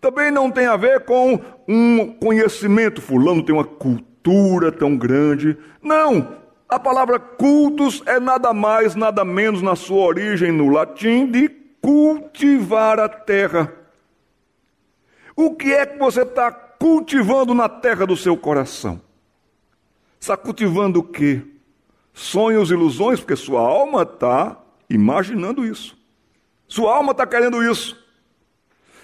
[0.00, 5.54] Também não tem a ver com um conhecimento, fulano tem uma cultura tão grande.
[5.82, 6.34] Não,
[6.66, 11.50] a palavra cultos é nada mais, nada menos na sua origem no latim de
[11.82, 13.70] cultivar a terra.
[15.36, 18.98] O que é que você está cultivando na terra do seu coração?
[20.18, 21.42] Está cultivando o quê?
[22.18, 25.94] Sonhos, ilusões, porque sua alma está imaginando isso.
[26.66, 27.94] Sua alma está querendo isso.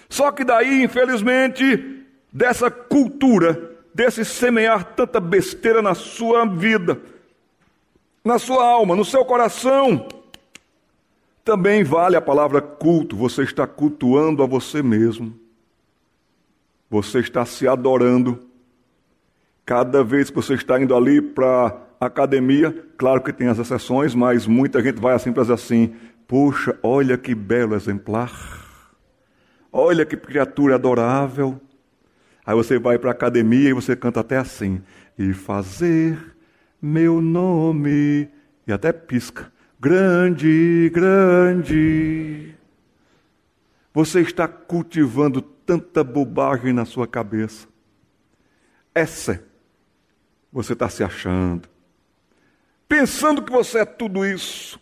[0.09, 6.99] Só que daí, infelizmente, dessa cultura, desse semear tanta besteira na sua vida,
[8.25, 10.07] na sua alma, no seu coração,
[11.45, 15.39] também vale a palavra culto, você está cultuando a você mesmo.
[16.89, 18.39] Você está se adorando.
[19.63, 24.45] Cada vez que você está indo ali para academia, claro que tem as exceções, mas
[24.47, 25.95] muita gente vai assim para assim:
[26.27, 28.31] Poxa, olha que belo exemplar.
[29.71, 31.59] Olha que criatura adorável.
[32.45, 34.81] Aí você vai para a academia e você canta até assim:
[35.17, 36.17] E fazer
[36.81, 38.29] meu nome.
[38.67, 39.51] E até pisca.
[39.79, 42.55] Grande, grande.
[43.93, 47.67] Você está cultivando tanta bobagem na sua cabeça.
[48.93, 49.43] Essa,
[50.51, 51.72] você está se achando.
[52.93, 54.79] Pensando que você é tudo isso.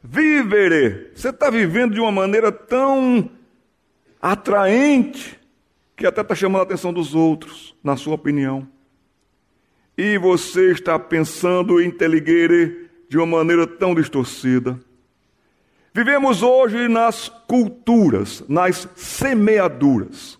[0.00, 1.10] Vivere.
[1.16, 3.28] Você está vivendo de uma maneira tão
[4.22, 5.36] atraente
[5.96, 8.68] que até está chamando a atenção dos outros, na sua opinião.
[9.98, 14.78] E você está pensando em inteligere de uma maneira tão distorcida.
[15.92, 20.38] Vivemos hoje nas culturas, nas semeaduras.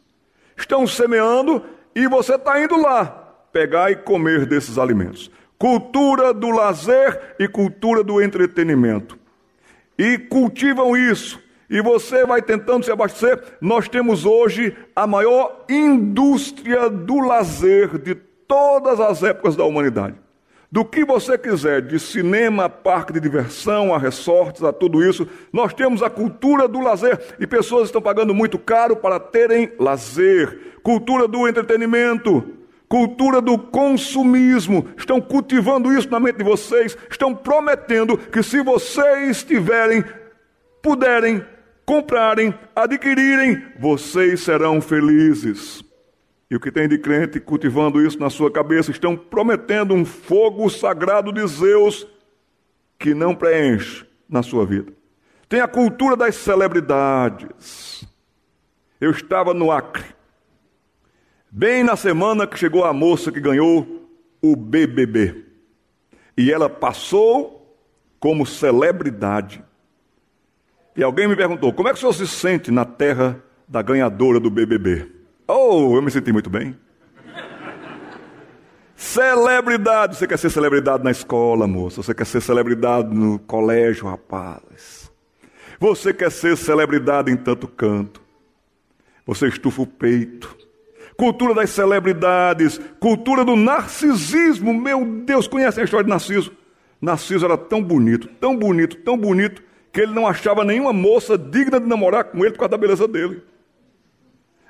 [0.57, 5.29] Estão semeando e você está indo lá pegar e comer desses alimentos.
[5.59, 9.19] Cultura do lazer e cultura do entretenimento.
[9.99, 11.43] E cultivam isso.
[11.69, 13.43] E você vai tentando se abastecer.
[13.61, 20.17] Nós temos hoje a maior indústria do lazer de todas as épocas da humanidade
[20.71, 25.73] do que você quiser, de cinema, parque de diversão, a resorts, a tudo isso, nós
[25.73, 31.29] temos a cultura do lazer e pessoas estão pagando muito caro para terem lazer, cultura
[31.29, 32.56] do entretenimento,
[32.89, 39.43] cultura do consumismo, estão cultivando isso na mente de vocês, estão prometendo que se vocês
[39.43, 40.05] tiverem,
[40.83, 41.45] puderem,
[41.85, 45.85] comprarem, adquirirem, vocês serão felizes.
[46.51, 50.69] E o que tem de crente cultivando isso na sua cabeça estão prometendo um fogo
[50.71, 52.07] sagrado de Zeus
[52.99, 54.93] que não preenche na sua vida.
[55.49, 58.07] Tem a cultura das celebridades.
[59.01, 60.05] Eu estava no Acre,
[61.51, 64.09] bem na semana que chegou a moça que ganhou
[64.43, 65.45] o BBB.
[66.37, 67.77] E ela passou
[68.19, 69.65] como celebridade.
[70.95, 74.41] E alguém me perguntou: como é que o senhor se sente na terra da ganhadora
[74.41, 75.11] do BBB?
[75.47, 76.77] Oh, eu me senti muito bem.
[78.97, 80.17] Celebridade.
[80.17, 82.03] Você quer ser celebridade na escola, moça.
[82.03, 85.13] Você quer ser celebridade no colégio, rapaz.
[85.79, 88.23] Você quer ser celebridade em tanto canto.
[89.27, 90.57] Você estufa o peito.
[91.17, 92.81] Cultura das celebridades.
[93.01, 94.75] Cultura do narcisismo.
[94.75, 96.53] Meu Deus, conhecem a história de Narciso?
[97.01, 101.79] Narciso era tão bonito, tão bonito, tão bonito, que ele não achava nenhuma moça digna
[101.79, 103.43] de namorar com ele por causa da beleza dele.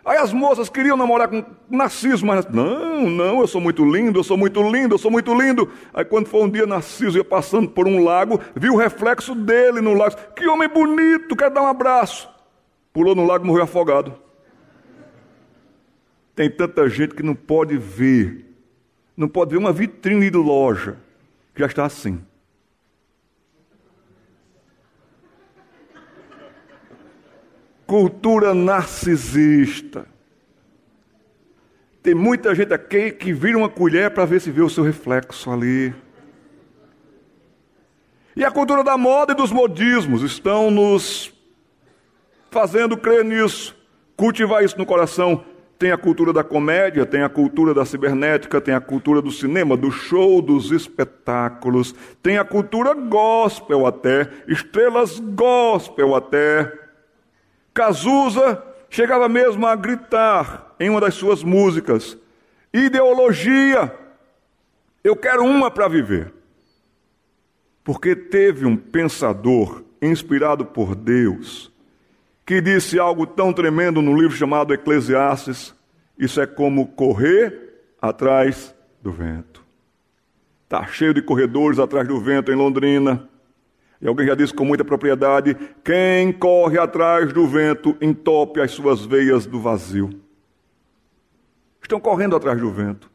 [0.05, 4.23] Aí as moças queriam namorar com Narciso, mas não, não, eu sou muito lindo, eu
[4.23, 5.69] sou muito lindo, eu sou muito lindo.
[5.93, 9.81] Aí quando foi um dia, Narciso ia passando por um lago, viu o reflexo dele
[9.81, 10.15] no lago.
[10.37, 12.29] Que homem bonito, quer dar um abraço.
[12.93, 14.26] Pulou no lago e morreu afogado.
[16.37, 18.45] Tem tanta gente que não pode ver,
[19.17, 20.97] não pode ver uma vitrine de loja,
[21.53, 22.25] que já está assim.
[27.87, 30.07] cultura narcisista.
[32.03, 35.51] Tem muita gente aqui que vira uma colher para ver se vê o seu reflexo
[35.51, 35.95] ali.
[38.35, 41.33] E a cultura da moda e dos modismos estão nos
[42.51, 43.75] fazendo crer nisso,
[44.17, 45.45] cultivar isso no coração.
[45.79, 49.77] Tem a cultura da comédia, tem a cultura da cibernética, tem a cultura do cinema,
[49.77, 56.73] do show, dos espetáculos, tem a cultura gospel até, estrelas gospel até.
[57.75, 62.17] Cazuza chegava mesmo a gritar em uma das suas músicas:
[62.73, 63.95] ideologia,
[65.05, 66.33] eu quero uma para viver.
[67.85, 71.71] Porque teve um pensador inspirado por Deus
[72.47, 75.75] que disse algo tão tremendo no livro chamado Eclesiastes:
[76.17, 79.65] isso é como correr atrás do vento.
[80.65, 83.29] Está cheio de corredores atrás do vento em Londrina.
[84.01, 89.05] E alguém já disse com muita propriedade: quem corre atrás do vento entope as suas
[89.05, 90.11] veias do vazio.
[91.83, 93.11] Estão correndo atrás do vento.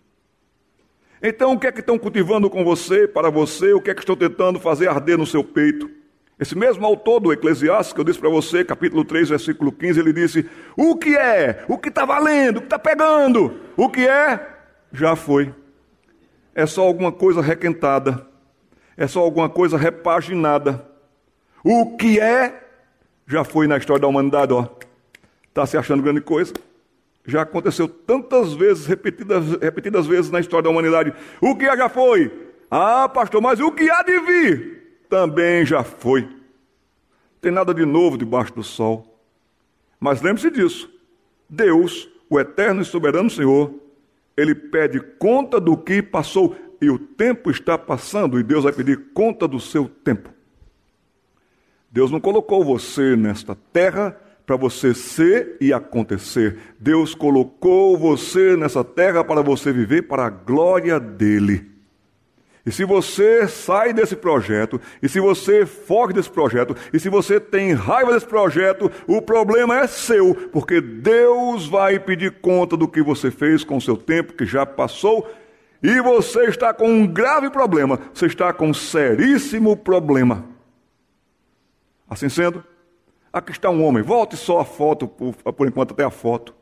[1.24, 3.74] Então, o que é que estão cultivando com você, para você?
[3.74, 6.01] O que é que estão tentando fazer arder no seu peito?
[6.42, 10.12] Esse mesmo autor do Eclesiastes, que eu disse para você, capítulo 3, versículo 15, ele
[10.12, 11.64] disse: O que é?
[11.70, 12.58] O que está valendo?
[12.58, 13.62] O que está pegando?
[13.78, 14.48] O que é?
[14.92, 15.54] Já foi.
[16.56, 18.30] É só alguma coisa requentada
[19.02, 20.86] é só alguma coisa repaginada.
[21.64, 22.68] O que é,
[23.26, 24.68] já foi na história da humanidade, ó.
[25.48, 26.54] Está se achando grande coisa.
[27.26, 31.14] Já aconteceu tantas vezes, repetidas, repetidas vezes na história da humanidade.
[31.40, 32.32] O que é já foi?
[32.70, 34.81] Ah, pastor, mas o que há de vir?
[35.12, 36.26] Também já foi.
[37.41, 39.19] Tem nada de novo debaixo do sol.
[40.00, 40.89] Mas lembre-se disso.
[41.50, 43.74] Deus, o eterno e soberano Senhor,
[44.38, 49.12] ele pede conta do que passou e o tempo está passando e Deus vai pedir
[49.13, 50.30] conta do seu tempo.
[51.91, 56.58] Deus não colocou você nesta terra para você ser e acontecer.
[56.80, 61.71] Deus colocou você nessa terra para você viver para a glória dele.
[62.65, 67.39] E se você sai desse projeto, e se você foge desse projeto, e se você
[67.39, 73.02] tem raiva desse projeto, o problema é seu, porque Deus vai pedir conta do que
[73.02, 75.28] você fez com o seu tempo que já passou,
[75.82, 80.45] e você está com um grave problema, você está com um seríssimo problema.
[82.08, 82.63] Assim sendo,
[83.34, 86.54] aqui está um homem, volte só a foto, por, por enquanto até a foto.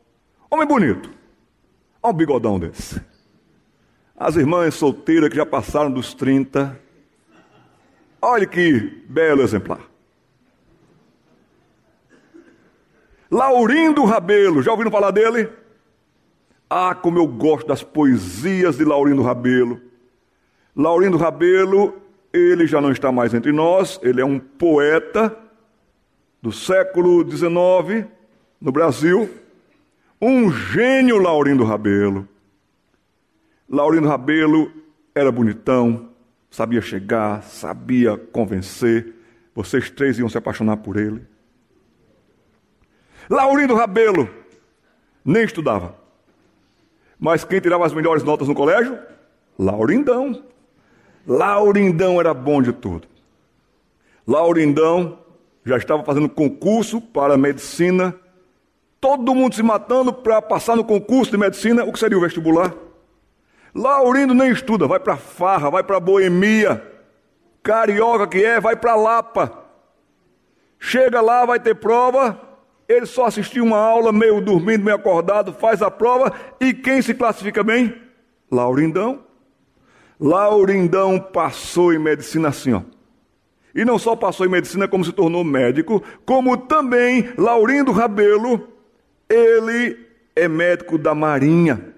[0.50, 1.10] Homem bonito,
[2.02, 3.02] olha um bigodão desse.
[4.20, 6.78] As irmãs solteiras que já passaram dos 30.
[8.22, 9.80] Olha que belo exemplar.
[13.32, 15.48] Laurindo Rabelo, já ouviram falar dele?
[16.70, 19.80] Ah, como eu gosto das poesias de Laurindo Rabelo.
[20.76, 22.02] Laurindo Rabelo,
[22.34, 25.34] ele já não está mais entre nós, ele é um poeta
[26.42, 28.06] do século XIX
[28.60, 29.30] no Brasil,
[30.22, 32.28] um gênio Laurindo Rabelo.
[33.70, 34.72] Laurindo Rabelo
[35.14, 36.10] era bonitão,
[36.50, 39.14] sabia chegar, sabia convencer.
[39.54, 41.22] Vocês três iam se apaixonar por ele.
[43.30, 44.28] Laurindo Rabelo
[45.24, 45.96] nem estudava.
[47.20, 48.98] Mas quem tirava as melhores notas no colégio?
[49.58, 50.44] Laurindão.
[51.28, 53.08] Laurindão era bom de tudo.
[54.26, 55.20] Laurindão
[55.64, 58.16] já estava fazendo concurso para medicina.
[59.00, 62.74] Todo mundo se matando para passar no concurso de medicina, o que seria o vestibular.
[63.74, 66.84] Laurindo nem estuda, vai para farra, vai para boemia.
[67.62, 69.66] Carioca que é, vai para Lapa.
[70.80, 72.40] Chega lá, vai ter prova.
[72.88, 76.34] Ele só assistiu uma aula, meio dormindo, meio acordado, faz a prova.
[76.60, 77.96] E quem se classifica bem?
[78.50, 79.24] Laurindão.
[80.20, 82.82] Laurindão passou em medicina assim, ó.
[83.76, 88.68] E não só passou em medicina, como se tornou médico, como também Laurindo Rabelo,
[89.30, 91.94] ele é médico da Marinha.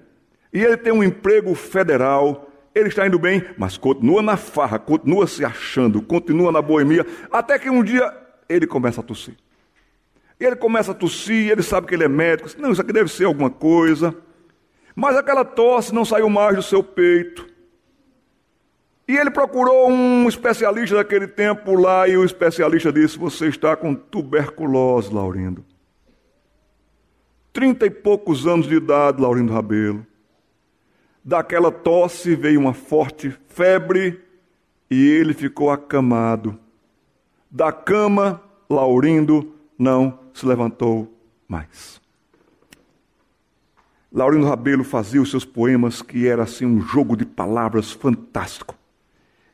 [0.53, 5.27] E ele tem um emprego federal, ele está indo bem, mas continua na farra, continua
[5.27, 8.13] se achando, continua na boemia, até que um dia
[8.49, 9.35] ele começa a tossir.
[10.39, 13.09] E ele começa a tossir, ele sabe que ele é médico, não, isso aqui deve
[13.09, 14.15] ser alguma coisa.
[14.95, 17.47] Mas aquela tosse não saiu mais do seu peito.
[19.07, 23.93] E ele procurou um especialista daquele tempo lá, e o especialista disse: Você está com
[23.93, 25.65] tuberculose, Laurindo.
[27.51, 30.05] Trinta e poucos anos de idade, Laurindo Rabelo.
[31.23, 34.19] Daquela tosse veio uma forte febre
[34.89, 36.57] e ele ficou acamado.
[37.49, 41.13] Da cama, Laurindo não se levantou
[41.47, 42.01] mais.
[44.11, 48.75] Laurindo Rabelo fazia os seus poemas, que era assim um jogo de palavras fantástico.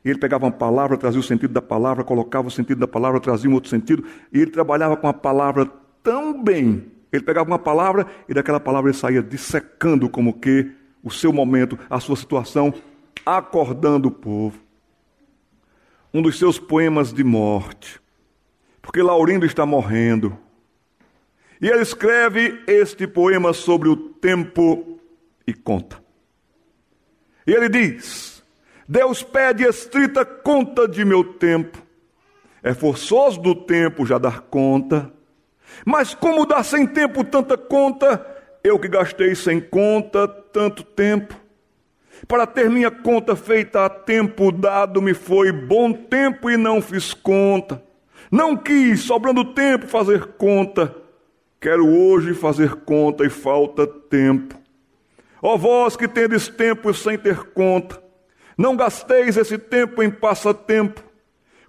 [0.03, 3.49] Ele pegava uma palavra, trazia o sentido da palavra, colocava o sentido da palavra, trazia
[3.49, 5.69] um outro sentido, e ele trabalhava com a palavra
[6.01, 6.85] tão bem.
[7.11, 10.71] Ele pegava uma palavra e daquela palavra ele saía dissecando como que
[11.07, 12.73] o seu momento, a sua situação,
[13.25, 14.59] acordando o povo.
[16.13, 18.01] Um dos seus poemas de morte,
[18.81, 20.37] porque Laurindo está morrendo.
[21.61, 24.99] E ele escreve este poema sobre o tempo
[25.45, 25.97] e conta.
[27.45, 28.43] E ele diz:
[28.87, 31.81] Deus pede estrita conta de meu tempo.
[32.61, 35.11] É forçoso do tempo já dar conta.
[35.85, 38.25] Mas como dar sem tempo tanta conta?
[38.63, 41.39] Eu que gastei sem conta tanto tempo.
[42.27, 47.13] Para ter minha conta feita a tempo dado, me foi bom tempo e não fiz
[47.13, 47.83] conta.
[48.31, 50.95] Não quis, sobrando tempo, fazer conta.
[51.61, 54.55] Quero hoje fazer conta e falta tempo.
[55.43, 58.01] Ó vós que tendes tempo sem ter conta,
[58.57, 61.03] não gasteis esse tempo em passatempo.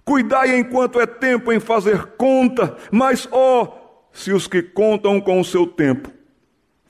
[0.03, 5.45] Cuidai enquanto é tempo em fazer conta, mas ó, se os que contam com o
[5.45, 6.18] seu tempo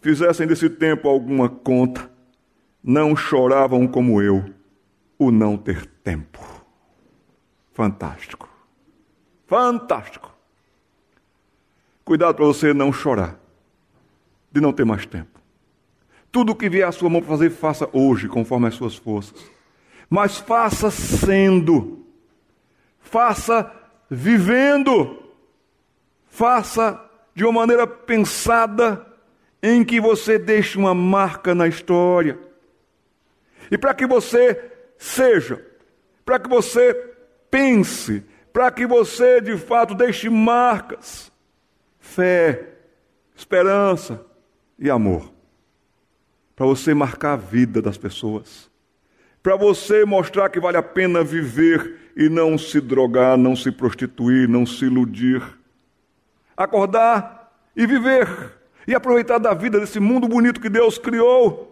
[0.01, 2.09] fizessem desse tempo alguma conta,
[2.83, 4.45] não choravam como eu
[5.17, 6.39] o não ter tempo.
[7.73, 8.49] Fantástico.
[9.45, 10.33] Fantástico.
[12.03, 13.39] Cuidado para você não chorar
[14.51, 15.39] de não ter mais tempo.
[16.31, 19.43] Tudo o que vier à sua mão para fazer, faça hoje, conforme as suas forças.
[20.09, 22.05] Mas faça sendo.
[22.99, 23.71] Faça
[24.09, 25.23] vivendo.
[26.27, 27.03] Faça
[27.33, 29.08] de uma maneira pensada
[29.61, 32.37] em que você deixe uma marca na história.
[33.69, 35.63] E para que você seja,
[36.25, 36.93] para que você
[37.51, 41.31] pense, para que você de fato deixe marcas,
[41.99, 42.67] fé,
[43.35, 44.25] esperança
[44.77, 45.31] e amor,
[46.55, 48.69] para você marcar a vida das pessoas.
[49.41, 54.49] para você mostrar que vale a pena viver e não se drogar, não se prostituir,
[54.49, 55.41] não se iludir.
[56.57, 58.27] Acordar e viver
[58.87, 61.69] e aproveitar da vida desse mundo bonito que Deus criou.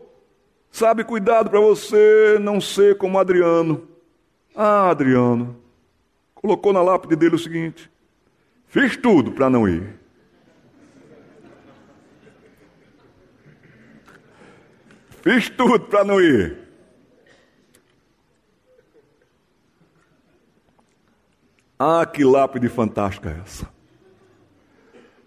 [0.72, 3.88] Sabe, cuidado para você não ser como Adriano.
[4.56, 5.60] Ah, Adriano,
[6.36, 7.90] colocou na lápide dele o seguinte:
[8.68, 9.96] fiz tudo para não ir.
[15.22, 16.68] Fiz tudo para não ir.
[21.80, 23.68] Ah, que lápide fantástica essa.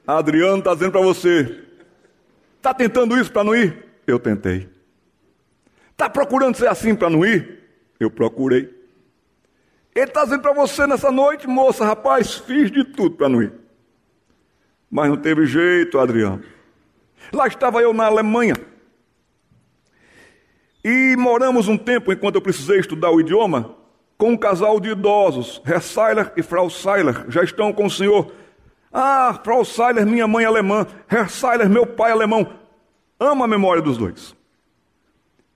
[0.07, 1.65] Adriano está dizendo para você:
[2.61, 3.87] está tentando isso para não ir?
[4.07, 4.69] Eu tentei.
[5.93, 7.59] Está procurando ser assim para não ir?
[7.99, 8.79] Eu procurei.
[9.95, 13.53] Ele está dizendo para você nessa noite, moça, rapaz, fiz de tudo para não ir.
[14.91, 16.43] Mas não teve jeito, Adriano.
[17.33, 18.55] Lá estava eu na Alemanha.
[20.85, 23.75] E moramos um tempo, enquanto eu precisei estudar o idioma,
[24.17, 28.33] com um casal de idosos, Herr Seiler e Frau Seiler, já estão com o senhor.
[28.93, 32.59] Ah, Frau Seiler, minha mãe alemã, Herr Seiler, meu pai alemão.
[33.19, 34.35] Amo a memória dos dois.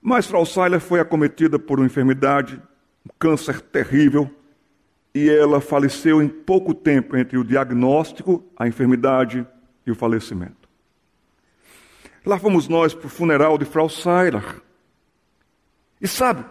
[0.01, 2.61] Mas Frau Seiler foi acometida por uma enfermidade,
[3.05, 4.29] um câncer terrível,
[5.13, 9.45] e ela faleceu em pouco tempo entre o diagnóstico, a enfermidade
[9.85, 10.69] e o falecimento.
[12.25, 14.61] Lá fomos nós para o funeral de Frau Seiler.
[16.01, 16.45] E sabe,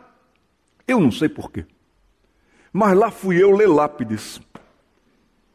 [0.87, 1.67] eu não sei porquê.
[2.73, 4.41] Mas lá fui eu ler lápides.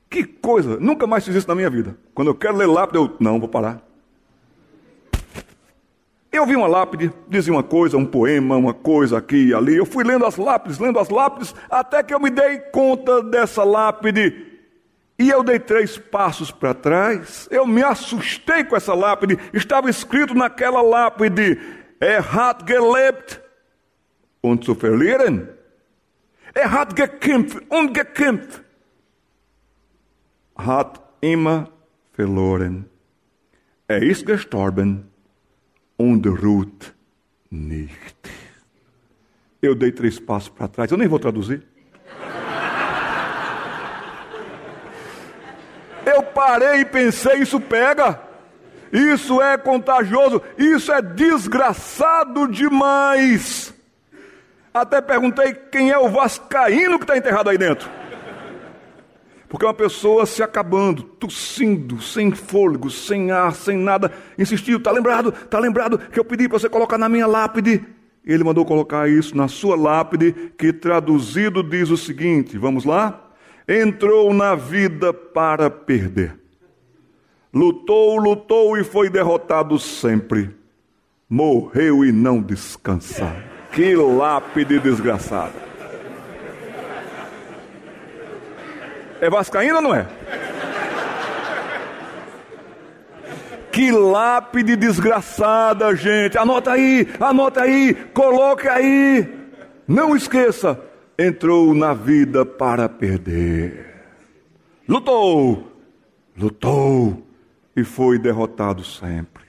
[0.09, 1.95] Que coisa, nunca mais fiz isso na minha vida.
[2.15, 3.81] Quando eu quero ler lápide, eu não vou parar.
[6.31, 9.75] Eu vi uma lápide, dizia uma coisa, um poema, uma coisa aqui e ali.
[9.75, 13.63] Eu fui lendo as lápides, lendo as lápides, até que eu me dei conta dessa
[13.63, 14.47] lápide.
[15.17, 17.47] E eu dei três passos para trás.
[17.51, 19.37] Eu me assustei com essa lápide.
[19.51, 21.59] Estava escrito naquela lápide:
[21.99, 23.41] Er hat gelebt
[24.41, 25.49] und zu verlieren.
[26.55, 28.68] Er hat gekämpft und gekämpft.
[30.65, 31.69] Hat immer
[32.13, 32.85] verloren.
[33.87, 35.09] Er ist gestorben
[35.97, 36.93] und ruht
[37.49, 38.29] nicht.
[39.61, 40.91] Eu dei três passos para trás.
[40.91, 41.63] Eu nem vou traduzir.
[46.05, 48.21] Eu parei e pensei: isso pega.
[48.91, 50.41] Isso é contagioso.
[50.57, 53.73] Isso é desgraçado demais.
[54.73, 57.89] Até perguntei quem é o vascaíno que está enterrado aí dentro.
[59.49, 65.33] Porque uma pessoa se acabando, tossindo, sem fôlego, sem ar, sem nada, insistiu, está lembrado,
[65.33, 67.83] está lembrado que eu pedi para você colocar na minha lápide.
[68.23, 73.27] Ele mandou colocar isso na sua lápide, que traduzido diz o seguinte: vamos lá?
[73.67, 76.39] Entrou na vida para perder.
[77.51, 80.55] Lutou, lutou e foi derrotado sempre.
[81.27, 83.35] Morreu e não descansa.
[83.71, 85.68] Que lápide desgraçada.
[89.21, 90.07] É vascaíno ou não é?
[93.71, 96.37] Que lápide desgraçada, gente.
[96.37, 99.27] Anota aí, anota aí, coloque aí.
[99.87, 100.79] Não esqueça,
[101.17, 103.85] entrou na vida para perder.
[104.87, 105.71] Lutou,
[106.37, 107.25] lutou
[107.75, 109.43] e foi derrotado sempre.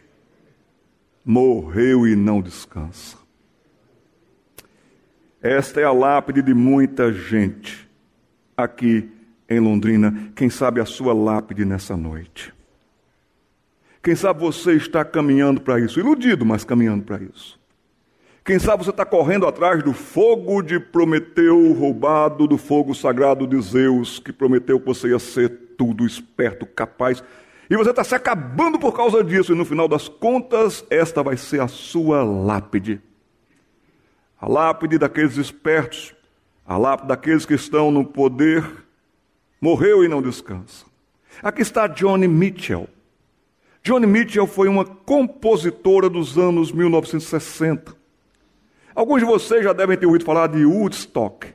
[1.25, 3.17] Morreu e não descansa.
[5.43, 7.89] Esta é a lápide de muita gente
[8.57, 9.11] aqui
[9.51, 10.31] em Londrina.
[10.35, 12.55] Quem sabe a sua lápide nessa noite.
[14.03, 17.61] Quem sabe você está caminhando para isso, iludido, mas caminhando para isso.
[18.43, 23.61] Quem sabe você está correndo atrás do fogo de Prometeu roubado, do fogo sagrado de
[23.61, 27.23] Zeus, que prometeu que você ia ser tudo esperto, capaz.
[27.69, 31.37] E você está se acabando por causa disso, e no final das contas, esta vai
[31.37, 33.03] ser a sua lápide
[34.41, 36.15] a lápide daqueles espertos,
[36.67, 38.65] a lápide daqueles que estão no poder,
[39.61, 40.85] morreu e não descansa.
[41.43, 42.89] Aqui está Johnny Mitchell.
[43.83, 47.95] Johnny Mitchell foi uma compositora dos anos 1960.
[48.95, 51.47] Alguns de vocês já devem ter ouvido falar de Woodstock,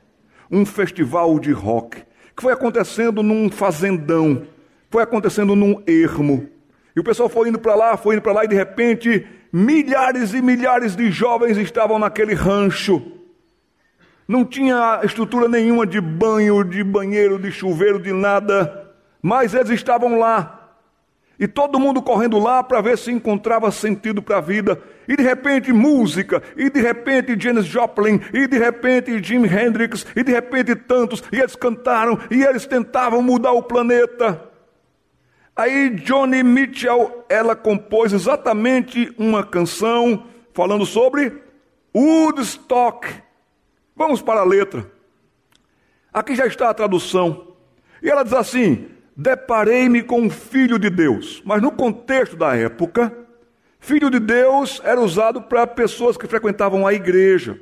[0.49, 2.03] um festival de rock,
[2.35, 4.47] que foi acontecendo num fazendão,
[4.89, 6.49] foi acontecendo num ermo.
[6.95, 9.27] E o pessoal foi indo para lá, foi indo para lá, e de repente
[9.57, 13.01] Milhares e milhares de jovens estavam naquele rancho.
[14.27, 18.91] Não tinha estrutura nenhuma de banho, de banheiro, de chuveiro, de nada.
[19.21, 20.55] Mas eles estavam lá.
[21.39, 24.81] E todo mundo correndo lá para ver se encontrava sentido para a vida.
[25.07, 30.23] E de repente música, e de repente Janis Joplin, e de repente Jimi Hendrix, e
[30.23, 31.23] de repente tantos.
[31.31, 34.41] E eles cantaram, e eles tentavam mudar o planeta.
[35.55, 41.41] Aí Johnny Mitchell, ela compôs exatamente uma canção falando sobre
[41.95, 43.24] Woodstock.
[43.95, 44.85] Vamos para a letra.
[46.13, 47.55] Aqui já está a tradução.
[48.01, 51.41] E ela diz assim: Deparei-me com um filho de Deus.
[51.45, 53.15] Mas no contexto da época,
[53.79, 57.59] filho de Deus era usado para pessoas que frequentavam a igreja.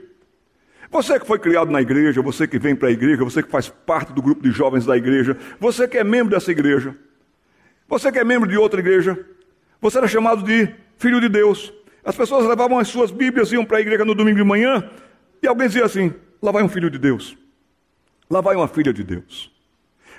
[0.90, 3.68] Você que foi criado na igreja, você que vem para a igreja, você que faz
[3.68, 6.96] parte do grupo de jovens da igreja, você que é membro dessa igreja,
[7.88, 9.18] você que é membro de outra igreja,
[9.82, 11.74] você era chamado de filho de Deus.
[12.06, 14.88] As pessoas levavam as suas Bíblias, iam para a igreja no domingo de manhã,
[15.42, 16.14] e alguém dizia assim:
[16.44, 17.38] lá vai um filho de Deus,
[18.30, 19.50] lá vai uma filha de Deus.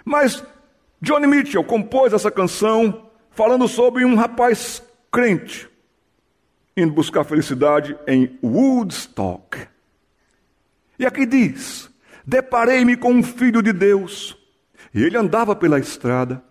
[0.06, 0.42] Mas
[0.98, 5.68] Johnny Mitchell compôs essa canção falando sobre um rapaz crente
[6.74, 9.68] indo buscar felicidade em Woodstock.
[10.98, 11.90] E aqui diz:
[12.26, 14.34] Deparei-me com um filho de Deus,
[14.94, 16.42] e ele andava pela estrada.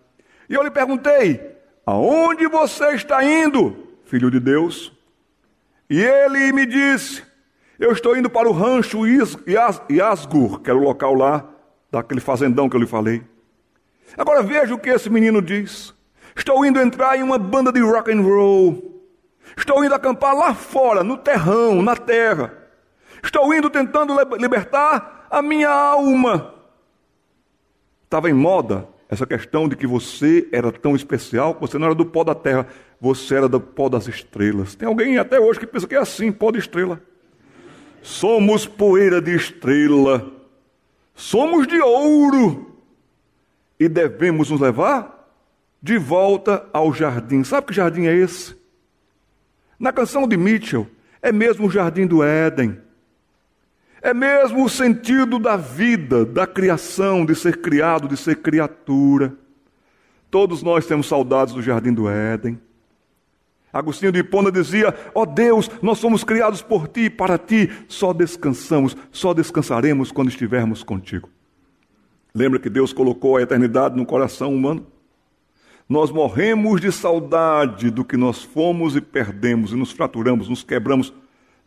[0.48, 1.40] E eu lhe perguntei:
[1.84, 4.92] Aonde você está indo, filho de Deus?
[5.90, 7.24] E ele me disse:
[7.78, 11.44] Eu estou indo para o rancho Yasgur, que era o local lá,
[11.90, 13.22] daquele fazendão que eu lhe falei.
[14.16, 15.94] Agora veja o que esse menino diz.
[16.36, 19.02] Estou indo entrar em uma banda de rock and roll.
[19.56, 22.52] Estou indo acampar lá fora, no terrão, na terra.
[23.22, 26.54] Estou indo tentando libertar a minha alma.
[28.04, 31.94] Estava em moda essa questão de que você era tão especial que você não era
[31.94, 32.66] do pó da terra,
[33.00, 34.74] você era do pó das estrelas.
[34.74, 37.00] Tem alguém até hoje que pensa que é assim, pó de estrela.
[38.04, 40.30] Somos poeira de estrela.
[41.14, 42.76] Somos de ouro.
[43.80, 45.26] E devemos nos levar
[45.82, 47.42] de volta ao jardim.
[47.42, 48.54] Sabe que jardim é esse?
[49.78, 50.86] Na canção de Mitchell,
[51.22, 52.78] é mesmo o jardim do Éden.
[54.02, 59.34] É mesmo o sentido da vida, da criação, de ser criado, de ser criatura.
[60.30, 62.60] Todos nós temos saudades do jardim do Éden.
[63.74, 67.68] Agostinho de Hipona dizia: Ó oh Deus, nós somos criados por ti e para ti,
[67.88, 71.28] só descansamos, só descansaremos quando estivermos contigo.
[72.32, 74.86] Lembra que Deus colocou a eternidade no coração humano?
[75.88, 81.12] Nós morremos de saudade do que nós fomos e perdemos, e nos fraturamos, nos quebramos,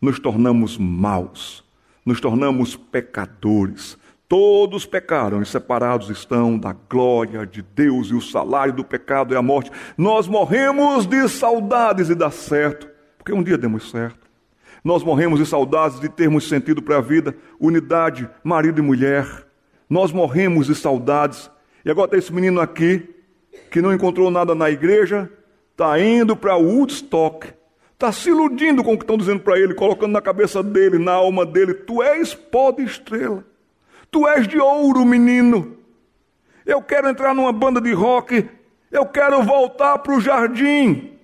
[0.02, 1.68] nos tornamos maus
[2.08, 3.98] nos tornamos pecadores.
[4.28, 9.38] Todos pecaram e separados estão da glória de Deus, e o salário do pecado é
[9.38, 9.72] a morte.
[9.98, 14.28] Nós morremos de saudades de dar certo, porque um dia demos certo.
[14.84, 19.26] Nós morremos de saudades de termos sentido para a vida, unidade, marido e mulher.
[19.90, 21.50] Nós morremos de saudades.
[21.86, 23.10] E agora tem esse menino aqui,
[23.72, 25.32] que não encontrou nada na igreja,
[25.72, 27.56] está indo para Woodstock,
[27.94, 31.14] Está se iludindo com o que estão dizendo para ele, colocando na cabeça dele, na
[31.14, 33.44] alma dele: Tu és pó de estrela.
[34.12, 35.78] Tu és de ouro, menino.
[36.66, 38.50] Eu quero entrar numa banda de rock.
[38.92, 41.18] Eu quero voltar para o jardim.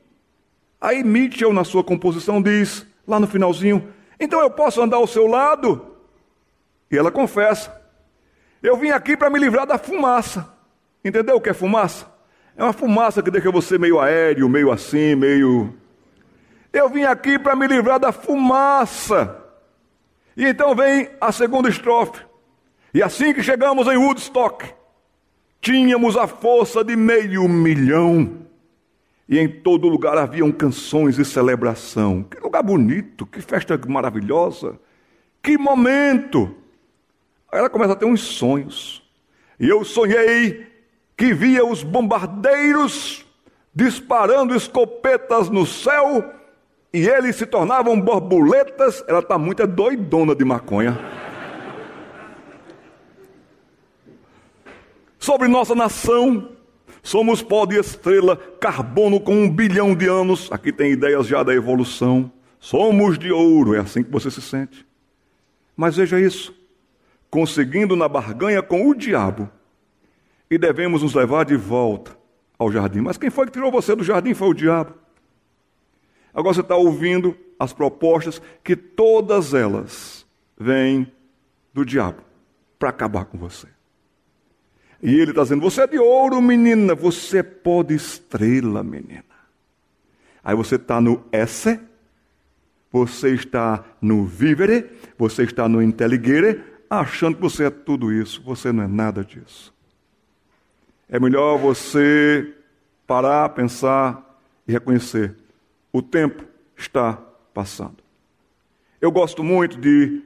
[0.79, 5.27] Aí Mitchell, na sua composição, diz, lá no finalzinho: Então eu posso andar ao seu
[5.27, 5.95] lado?
[6.91, 7.73] E ela confessa:
[8.61, 10.51] Eu vim aqui para me livrar da fumaça.
[11.03, 12.11] Entendeu o que é fumaça?
[12.55, 15.73] É uma fumaça que deixa você meio aéreo, meio assim, meio
[16.73, 19.37] eu vim aqui para me livrar da fumaça.
[20.35, 22.19] E então vem a segunda estrofe.
[22.93, 24.65] E assim que chegamos em Woodstock,
[25.59, 28.43] tínhamos a força de meio milhão.
[29.27, 32.23] E em todo lugar haviam canções e celebração.
[32.23, 34.77] Que lugar bonito, que festa maravilhosa,
[35.41, 36.55] que momento.
[37.51, 39.01] Aí ela começa a ter uns sonhos.
[39.59, 40.67] E eu sonhei
[41.17, 43.25] que via os bombardeiros
[43.73, 46.31] disparando escopetas no céu
[46.93, 51.22] e eles se tornavam borboletas, ela está muito doidona de maconha.
[55.23, 56.49] Sobre nossa nação,
[57.01, 60.51] somos pó de estrela, carbono com um bilhão de anos.
[60.51, 62.29] Aqui tem ideias já da evolução.
[62.59, 64.85] Somos de ouro, é assim que você se sente.
[65.77, 66.53] Mas veja isso:
[67.29, 69.49] conseguindo na barganha com o diabo,
[70.51, 72.11] e devemos nos levar de volta
[72.59, 72.99] ao jardim.
[72.99, 74.33] Mas quem foi que tirou você do jardim?
[74.33, 74.93] Foi o diabo.
[76.33, 80.25] Agora você está ouvindo as propostas que todas elas
[80.59, 81.09] vêm
[81.73, 82.21] do diabo
[82.77, 83.72] para acabar com você.
[85.03, 89.25] E ele está dizendo: Você é de ouro, menina, você é pó de estrela, menina.
[90.41, 91.77] Aí você está no esse,
[92.89, 98.41] você está no vivere, você está no inteligere, achando que você é tudo isso.
[98.43, 99.73] Você não é nada disso.
[101.09, 102.53] É melhor você
[103.05, 105.35] parar, pensar e reconhecer
[105.91, 106.45] o tempo
[106.77, 107.21] está
[107.53, 107.97] passando.
[109.01, 110.23] Eu gosto muito de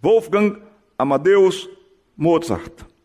[0.00, 0.62] Wolfgang
[0.96, 1.68] Amadeus
[2.16, 2.95] Mozart.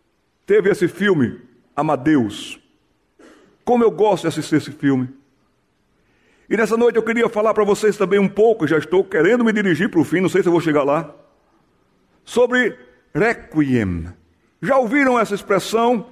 [0.46, 1.40] Teve esse filme,
[1.76, 2.60] Amadeus.
[3.64, 5.10] Como eu gosto de assistir esse filme.
[6.50, 9.54] E nessa noite eu queria falar para vocês também um pouco, já estou querendo me
[9.54, 11.16] dirigir para o fim, não sei se eu vou chegar lá,
[12.26, 12.78] sobre
[13.16, 14.08] requiem.
[14.62, 16.08] Já ouviram essa expressão?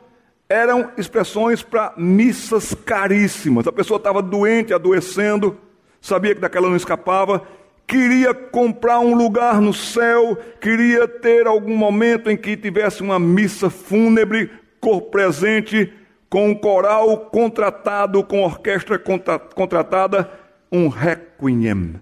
[0.47, 3.67] Eram expressões para missas caríssimas.
[3.67, 5.57] A pessoa estava doente, adoecendo,
[6.01, 7.45] sabia que daquela não escapava,
[7.89, 13.67] queria comprar um lugar no céu, queria ter algum momento em que tivesse uma missa
[13.67, 15.91] fúnebre, cor presente,
[16.29, 20.31] com um coral contratado, com orquestra contratada,
[20.71, 21.95] um requiem.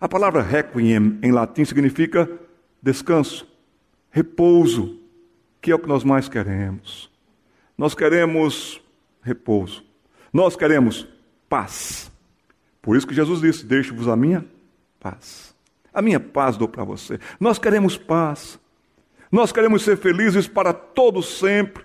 [0.00, 2.30] A palavra requiem em latim significa
[2.80, 3.44] descanso,
[4.08, 5.00] repouso,
[5.60, 7.10] que é o que nós mais queremos.
[7.76, 8.80] Nós queremos
[9.20, 9.84] repouso.
[10.32, 11.08] Nós queremos
[11.48, 12.08] paz.
[12.80, 14.44] Por isso que Jesus disse: Deixe-vos a minha
[15.06, 15.54] paz.
[15.94, 17.20] A minha paz dou para você.
[17.38, 18.58] Nós queremos paz.
[19.30, 21.84] Nós queremos ser felizes para todo sempre.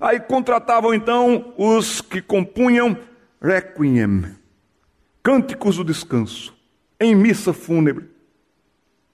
[0.00, 2.96] Aí contratavam então os que compunham
[3.40, 4.36] requiem,
[5.22, 6.54] cânticos do descanso
[7.00, 8.10] em missa fúnebre.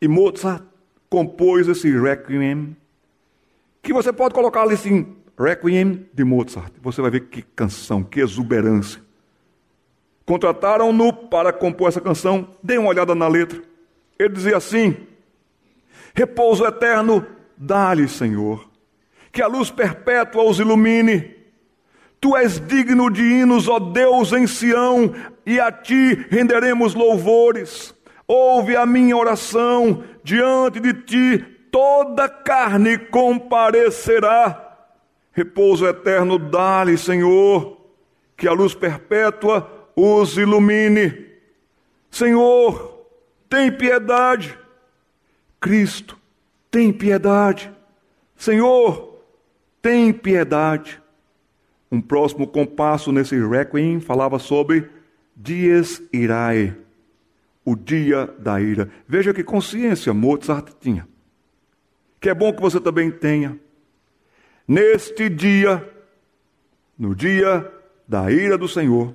[0.01, 0.65] E Mozart
[1.09, 2.77] compôs esse requiem,
[3.83, 6.73] que você pode colocar ali assim, requiem de Mozart.
[6.83, 9.08] Você vai ver que canção, que exuberância.
[10.29, 12.49] Contrataram-no para compor essa canção.
[12.63, 13.63] Dê uma olhada na letra.
[14.19, 14.95] Ele dizia assim:
[16.15, 17.25] Repouso eterno,
[17.57, 18.69] dá-lhe, Senhor,
[19.33, 21.35] que a luz perpétua os ilumine.
[22.21, 25.15] Tu és digno de hinos, ó Deus, em Sião,
[25.47, 27.95] e a ti renderemos louvores.
[28.27, 31.39] Ouve a minha oração, diante de ti
[31.73, 34.77] toda carne comparecerá.
[35.33, 37.79] Repouso eterno dá-lhe, Senhor,
[38.37, 41.27] que a luz perpétua os ilumine.
[42.09, 43.05] Senhor,
[43.49, 44.57] tem piedade.
[45.61, 46.17] Cristo,
[46.71, 47.73] tem piedade.
[48.37, 49.21] Senhor,
[49.83, 51.03] tem piedade.
[51.91, 54.89] Um próximo compasso nesse requiem falava sobre
[55.35, 56.77] dies irae,
[57.65, 58.89] o dia da ira.
[59.07, 61.09] Veja que consciência Mozart tinha.
[62.21, 63.59] Que é bom que você também tenha.
[64.67, 65.89] Neste dia,
[66.97, 67.73] no dia
[68.07, 69.15] da ira do Senhor,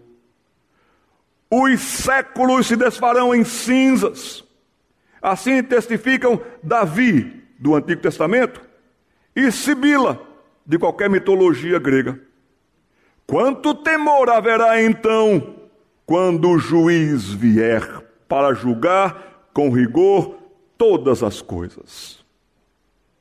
[1.50, 4.44] os séculos se desfarão em cinzas.
[5.22, 8.62] Assim testificam Davi, do Antigo Testamento,
[9.36, 10.22] e Sibila,
[10.66, 12.20] de qualquer mitologia grega.
[13.26, 15.56] Quanto temor haverá então
[16.06, 20.38] quando o juiz vier para julgar com rigor
[20.78, 22.24] todas as coisas.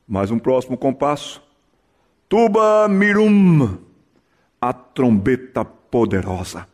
[0.07, 1.41] Mais um próximo compasso.
[2.27, 3.77] Tuba mirum,
[4.59, 6.67] a trombeta poderosa.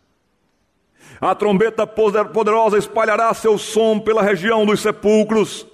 [1.21, 5.67] A trombeta poderosa espalhará seu som pela região dos sepulcros,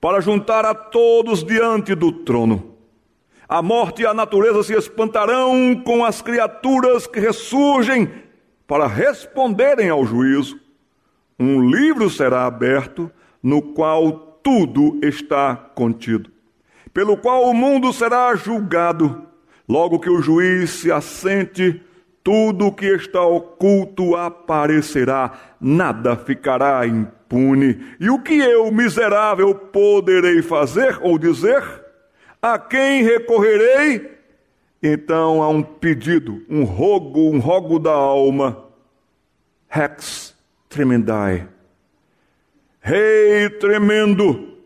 [0.00, 2.74] para juntar a todos diante do trono.
[3.48, 8.10] A morte e a natureza se espantarão com as criaturas que ressurgem
[8.66, 10.58] para responderem ao juízo.
[11.38, 13.10] Um livro será aberto
[13.42, 16.30] no qual tudo está contido,
[16.92, 19.26] pelo qual o mundo será julgado.
[19.68, 21.80] Logo que o juiz se assente,
[22.24, 27.84] tudo que está oculto aparecerá, nada ficará impune.
[28.00, 31.62] E o que eu, miserável, poderei fazer ou dizer?
[32.40, 34.10] A quem recorrerei?
[34.82, 38.64] Então há um pedido, um rogo, um rogo da alma.
[39.68, 40.34] Rex
[40.66, 41.46] tremendai.
[42.80, 44.58] Rei tremendo,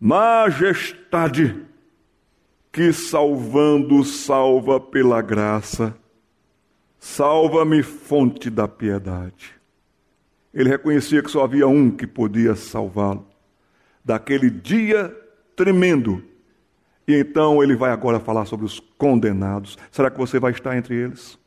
[0.00, 1.64] majestade,
[2.72, 5.94] que salvando salva pela graça.
[7.04, 9.54] Salva-me, fonte da piedade.
[10.54, 13.26] Ele reconhecia que só havia um que podia salvá-lo
[14.02, 15.14] daquele dia
[15.54, 16.24] tremendo
[17.06, 19.76] e então ele vai agora falar sobre os condenados.
[19.92, 21.38] Será que você vai estar entre eles?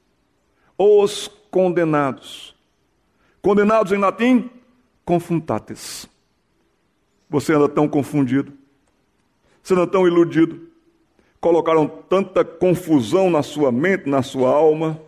[0.77, 2.55] Os condenados.
[3.41, 4.51] Condenados em latim,
[5.03, 6.07] confuntates.
[7.27, 8.53] Você anda tão confundido,
[9.63, 10.67] você anda tão iludido,
[11.41, 15.06] colocaram tanta confusão na sua mente, na sua alma.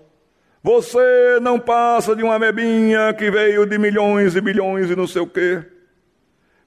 [0.62, 5.22] Você não passa de uma mebinha que veio de milhões e bilhões e não sei
[5.22, 5.64] o quê.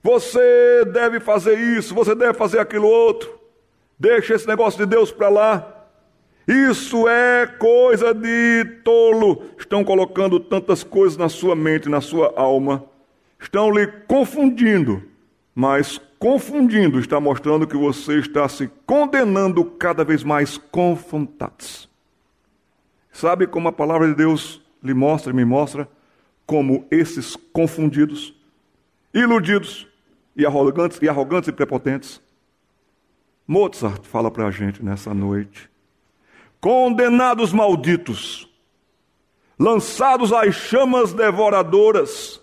[0.02, 3.38] Você deve fazer isso, você deve fazer aquilo outro.
[3.98, 5.86] Deixa esse negócio de Deus para lá.
[6.48, 9.44] Isso é coisa de tolo.
[9.58, 12.84] Estão colocando tantas coisas na sua mente, na sua alma.
[13.38, 15.02] Estão lhe confundindo.
[15.54, 21.91] Mas confundindo está mostrando que você está se condenando cada vez mais confrontados.
[23.12, 25.88] Sabe como a palavra de Deus lhe mostra e me mostra
[26.44, 28.34] como esses confundidos,
[29.14, 29.86] iludidos
[30.34, 32.20] e arrogantes e, arrogantes e prepotentes
[33.46, 35.70] Mozart fala para a gente nessa noite.
[36.60, 38.48] Condenados malditos,
[39.58, 42.40] lançados às chamas devoradoras,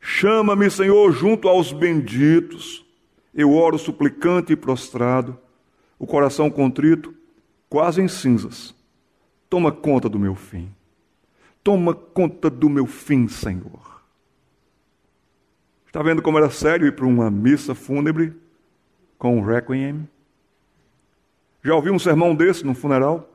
[0.00, 2.84] chama-me, Senhor, junto aos benditos.
[3.34, 5.38] Eu oro suplicante e prostrado,
[5.98, 7.14] o coração contrito,
[7.68, 8.74] quase em cinzas.
[9.52, 10.74] Toma conta do meu fim.
[11.62, 14.02] Toma conta do meu fim, Senhor.
[15.86, 18.34] Está vendo como era sério ir para uma missa fúnebre
[19.18, 20.08] com um requiem?
[21.62, 23.28] Já ouviu um sermão desse no funeral?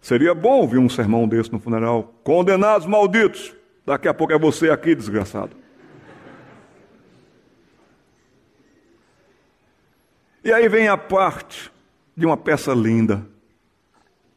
[0.00, 2.14] Seria bom ouvir um sermão desse no funeral.
[2.22, 3.52] Condenados malditos.
[3.84, 5.56] Daqui a pouco é você aqui, desgraçado.
[10.44, 11.68] E aí vem a parte
[12.16, 13.26] de uma peça linda,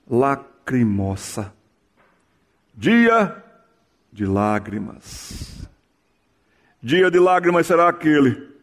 [0.10, 1.54] lacrimosa.
[2.74, 3.44] Dia
[4.12, 5.68] de lágrimas.
[6.82, 8.56] Dia de lágrimas será aquele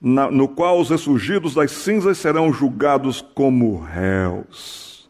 [0.00, 5.08] na, no qual os ressurgidos das cinzas serão julgados como réus.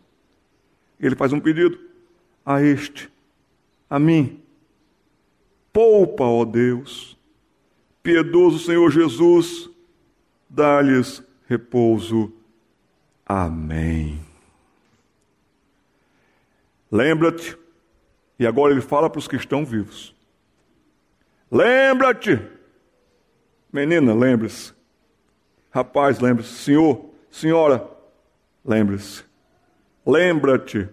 [0.98, 1.78] Ele faz um pedido
[2.44, 3.10] a este,
[3.88, 4.40] a mim.
[5.72, 7.16] Poupa, ó Deus,
[8.02, 9.70] piedoso Senhor Jesus,
[10.48, 12.32] dá-lhes repouso.
[13.24, 14.27] Amém.
[16.90, 17.56] Lembra-te,
[18.38, 20.14] e agora ele fala para os que estão vivos.
[21.50, 22.40] Lembra-te,
[23.72, 24.72] menina, lembre-se.
[25.70, 26.52] Rapaz, lembre-se.
[26.54, 27.88] Senhor, senhora,
[28.64, 29.24] lembre-se.
[30.04, 30.88] Lembra-te.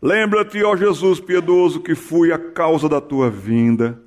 [0.00, 4.00] Lembra-te, ó Jesus piedoso, que fui a causa da tua vinda,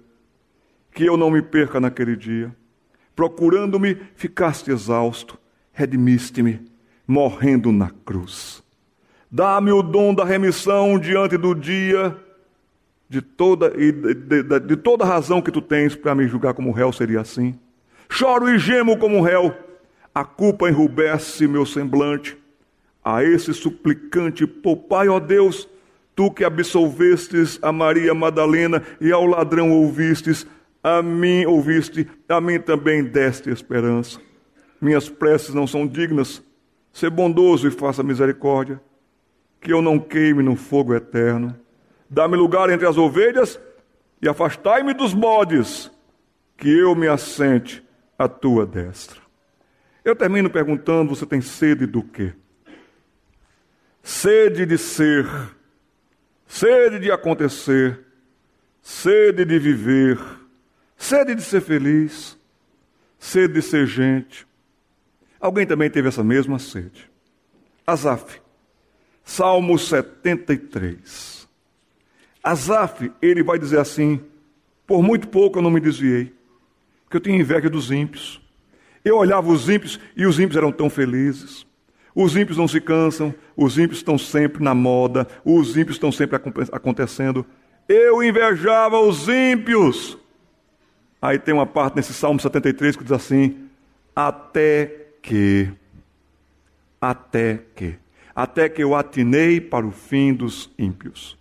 [0.91, 2.56] que eu não me perca naquele dia.
[3.16, 5.38] Procurando-me, ficaste exausto,
[5.74, 6.66] redimiste-me,
[7.06, 8.64] morrendo na cruz.
[9.32, 12.16] Dá-me o dom da remissão diante do dia
[13.08, 16.92] de toda, de, de, de toda razão que tu tens para me julgar como réu
[16.94, 17.58] seria assim.
[18.10, 19.54] Choro e gemo como réu,
[20.14, 22.38] a culpa enrubesce meu semblante.
[23.04, 25.68] A esse suplicante, poupai, ó Deus,
[26.16, 30.46] tu que absolvestes a Maria Madalena e ao ladrão ouvistes,
[30.84, 34.20] a mim ouviste, a mim também deste esperança.
[34.82, 36.44] Minhas preces não são dignas.
[36.92, 38.82] Ser bondoso e faça misericórdia,
[39.62, 41.55] que eu não queime no fogo eterno.
[42.10, 43.60] Dá-me lugar entre as ovelhas
[44.22, 45.91] e afastai-me dos bodes,
[46.57, 47.84] que eu me assente
[48.18, 49.20] à tua destra.
[50.03, 52.34] Eu termino perguntando: você tem sede do quê?
[54.01, 55.28] Sede de ser,
[56.47, 57.99] sede de acontecer,
[58.82, 60.18] sede de viver
[60.99, 62.38] sede de ser feliz,
[63.18, 64.45] sede de ser gente.
[65.39, 67.10] Alguém também teve essa mesma sede.
[67.88, 68.41] Asaf,
[69.24, 71.48] Salmo 73.
[72.44, 74.22] Asaf, ele vai dizer assim:
[74.86, 76.34] Por muito pouco eu não me desviei,
[77.04, 78.42] porque eu tinha inveja dos ímpios.
[79.04, 81.66] Eu olhava os ímpios e os ímpios eram tão felizes.
[82.14, 86.40] Os ímpios não se cansam, os ímpios estão sempre na moda, os ímpios estão sempre
[86.72, 87.46] acontecendo.
[87.88, 90.18] Eu invejava os ímpios,
[91.22, 93.70] Aí tem uma parte nesse Salmo 73 que diz assim:
[94.16, 95.70] Até que,
[97.00, 97.96] até que,
[98.42, 101.38] até que eu atinei para o fim dos ímpios.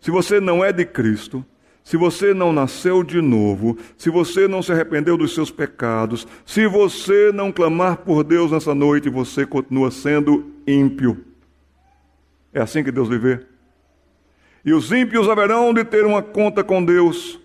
[0.00, 1.44] Se você não é de Cristo,
[1.84, 6.66] se você não nasceu de novo, se você não se arrependeu dos seus pecados, se
[6.66, 11.22] você não clamar por Deus nessa noite, você continua sendo ímpio.
[12.50, 13.40] É assim que Deus lhe vê.
[14.64, 17.38] E os ímpios haverão de ter uma conta com Deus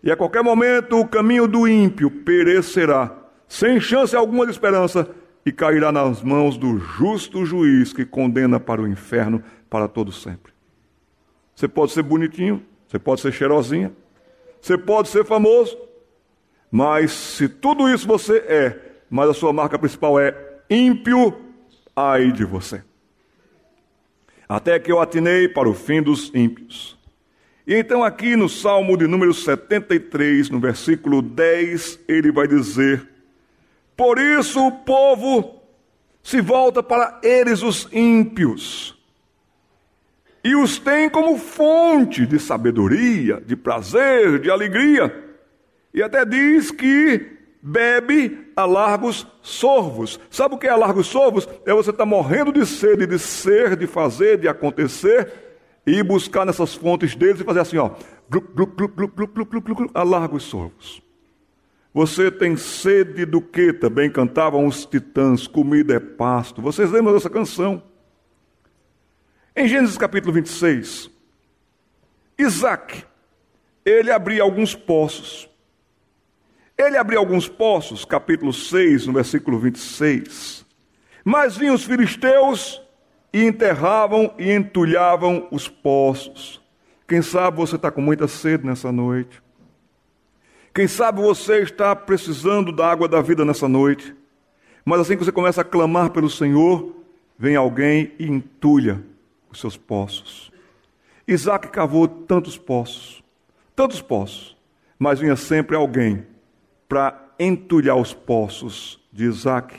[0.00, 3.12] e a qualquer momento o caminho do ímpio perecerá,
[3.48, 5.08] sem chance alguma de esperança,
[5.44, 10.52] e cairá nas mãos do justo juiz que condena para o inferno para todo sempre.
[11.54, 13.92] Você pode ser bonitinho, você pode ser cheirosinha,
[14.60, 15.76] você pode ser famoso,
[16.70, 18.78] mas se tudo isso você é,
[19.10, 20.34] mas a sua marca principal é
[20.70, 21.36] ímpio,
[21.94, 22.82] ai de você.
[24.48, 26.98] Até que eu atinei para o fim dos ímpios.
[27.66, 33.08] E então, aqui no Salmo de número 73, no versículo 10, ele vai dizer:
[33.96, 35.62] por isso o povo
[36.22, 38.96] se volta para eles, os ímpios,
[40.44, 45.24] e os tem como fonte de sabedoria, de prazer, de alegria,
[45.94, 50.18] e até diz que bebe a largos sorvos.
[50.30, 51.48] Sabe o que é a largos sorvos?
[51.64, 55.32] É você estar morrendo de sede, de ser, de fazer, de acontecer,
[55.86, 57.90] e buscar nessas fontes deles e fazer assim, ó,
[58.28, 58.72] gluc,
[59.94, 61.01] a largos sorvos.
[61.94, 63.72] Você tem sede do que?
[63.72, 66.62] Também cantavam os titãs, comida é pasto.
[66.62, 67.82] Vocês lembram dessa canção?
[69.54, 71.10] Em Gênesis capítulo 26,
[72.38, 73.04] Isaac,
[73.84, 75.46] ele abria alguns poços.
[76.78, 80.64] Ele abria alguns poços, capítulo 6, no versículo 26.
[81.22, 82.80] Mas vinham os filisteus
[83.32, 86.60] e enterravam e entulhavam os poços.
[87.06, 89.42] Quem sabe você está com muita sede nessa noite.
[90.74, 94.14] Quem sabe você está precisando da água da vida nessa noite,
[94.86, 96.96] mas assim que você começa a clamar pelo Senhor,
[97.38, 99.04] vem alguém e entulha
[99.50, 100.50] os seus poços.
[101.28, 103.22] Isaac cavou tantos poços,
[103.76, 104.56] tantos poços,
[104.98, 106.26] mas vinha sempre alguém
[106.88, 109.78] para entulhar os poços de Isaac.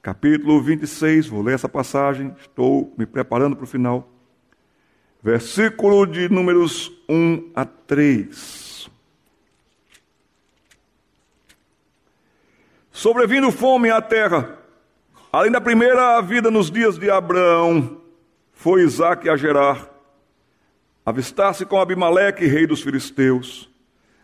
[0.00, 4.08] Capítulo 26, vou ler essa passagem, estou me preparando para o final.
[5.20, 8.59] Versículo de números 1 a 3.
[13.00, 14.58] Sobrevindo fome à terra,
[15.32, 17.96] além da primeira vida nos dias de Abraão,
[18.52, 19.88] foi Isaac a Gerar,
[21.06, 23.70] avistar-se com Abimeleque, rei dos filisteus.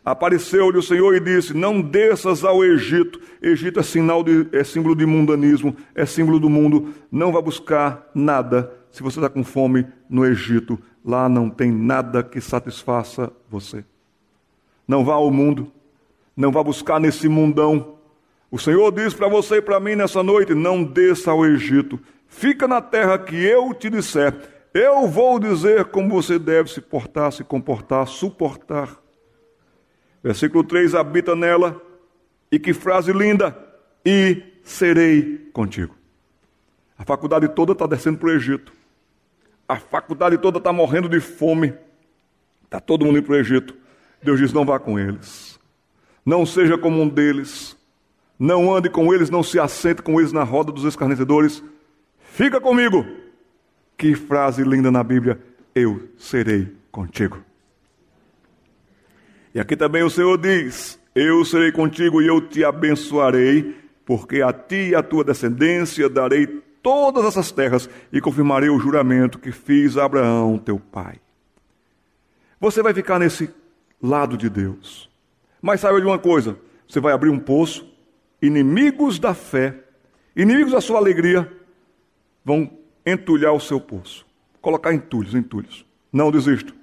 [0.05, 3.19] Apareceu-lhe o Senhor e disse: Não desças ao Egito.
[3.41, 6.93] Egito é, sinal de, é símbolo de mundanismo, é símbolo do mundo.
[7.11, 10.79] Não vá buscar nada se você está com fome no Egito.
[11.03, 13.83] Lá não tem nada que satisfaça você.
[14.87, 15.73] Não vá ao mundo,
[16.37, 17.96] não vá buscar nesse mundão.
[18.51, 21.99] O Senhor diz para você e para mim nessa noite: Não desça ao Egito.
[22.29, 24.35] Fica na terra que eu te disser.
[24.73, 28.97] Eu vou dizer como você deve se portar, se comportar, suportar.
[30.23, 31.81] Versículo 3: habita nela,
[32.51, 33.57] e que frase linda!
[34.05, 35.97] E serei contigo.
[36.99, 38.73] A faculdade toda está descendo para o Egito.
[39.69, 41.75] A faculdade toda está morrendo de fome.
[42.65, 43.75] Está todo mundo indo para o Egito.
[44.23, 45.59] Deus diz: não vá com eles.
[46.25, 47.77] Não seja como um deles.
[48.39, 51.63] Não ande com eles, não se assente com eles na roda dos escarnecedores.
[52.19, 53.07] Fica comigo.
[53.97, 55.41] Que frase linda na Bíblia.
[55.75, 57.43] Eu serei contigo.
[59.55, 63.75] E aqui também o Senhor diz: Eu serei contigo e eu te abençoarei,
[64.05, 66.47] porque a ti e a tua descendência darei
[66.83, 71.17] todas essas terras e confirmarei o juramento que fiz a Abraão, teu pai.
[72.61, 73.51] Você vai ficar nesse
[74.01, 75.11] lado de Deus.
[75.61, 76.57] Mas saiba de uma coisa:
[76.87, 77.91] você vai abrir um poço,
[78.41, 79.75] inimigos da fé,
[80.35, 81.51] inimigos da sua alegria,
[82.45, 82.71] vão
[83.05, 84.27] entulhar o seu poço,
[84.61, 85.85] colocar entulhos, entulhos.
[86.13, 86.75] Não desisto.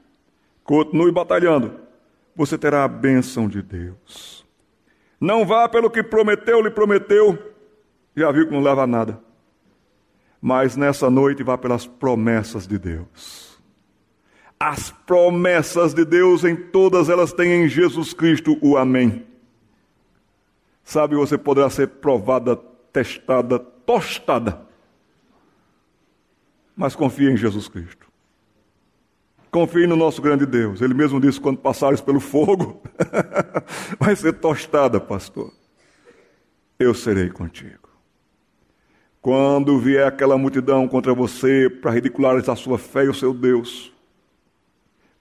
[0.64, 1.84] Continue batalhando
[2.36, 4.46] você terá a bênção de Deus.
[5.20, 7.38] Não vá pelo que prometeu, lhe prometeu,
[8.16, 9.20] já viu que não leva a nada.
[10.42, 13.62] Mas nessa noite vá pelas promessas de Deus.
[14.60, 19.26] As promessas de Deus, em todas elas têm em Jesus Cristo o Amém.
[20.84, 22.56] Sabe, você poderá ser provada,
[22.92, 24.62] testada, tostada.
[26.76, 28.08] Mas confie em Jesus Cristo.
[29.52, 30.82] Confie no nosso grande Deus.
[30.82, 32.82] Ele mesmo disse: quando passares pelo fogo,
[34.00, 35.54] vai ser tostada, pastor.
[36.80, 37.88] Eu serei contigo.
[39.22, 43.94] Quando vier aquela multidão contra você para ridicularizar a sua fé e o seu Deus,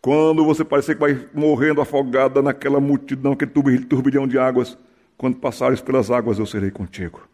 [0.00, 3.52] quando você parecer que vai morrendo afogada naquela multidão, aquele
[3.84, 4.76] turbilhão de águas,
[5.22, 7.28] quando passares pelas águas, eu serei contigo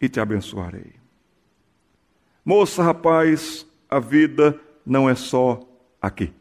[0.00, 0.94] e te abençoarei.
[2.42, 5.60] Moça, rapaz, a vida não é só
[6.00, 6.32] aqui.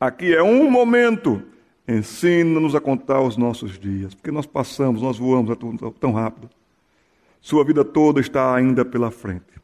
[0.00, 1.40] Aqui é um momento.
[1.86, 5.56] Ensina-nos a contar os nossos dias, porque nós passamos, nós voamos
[6.00, 6.50] tão rápido.
[7.40, 9.62] Sua vida toda está ainda pela frente.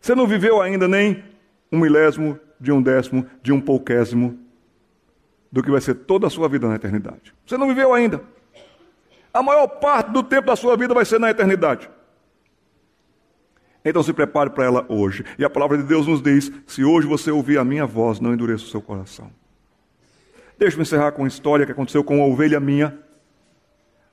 [0.00, 1.24] Você não viveu ainda nem
[1.72, 4.38] um milésimo de um décimo, de um pouquésimo
[5.50, 7.34] do que vai ser toda a sua vida na eternidade.
[7.44, 8.22] Você não viveu ainda.
[9.34, 11.90] A maior parte do tempo da sua vida vai ser na eternidade.
[13.84, 15.24] Então se prepare para ela hoje.
[15.36, 18.32] E a palavra de Deus nos diz: se hoje você ouvir a minha voz, não
[18.32, 19.28] endureça o seu coração.
[20.56, 22.96] Deixa-me encerrar com uma história que aconteceu com uma ovelha minha.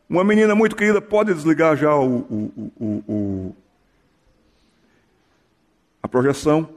[0.10, 3.56] Uma menina muito querida, pode desligar já o, o, o, o
[6.02, 6.68] a projeção.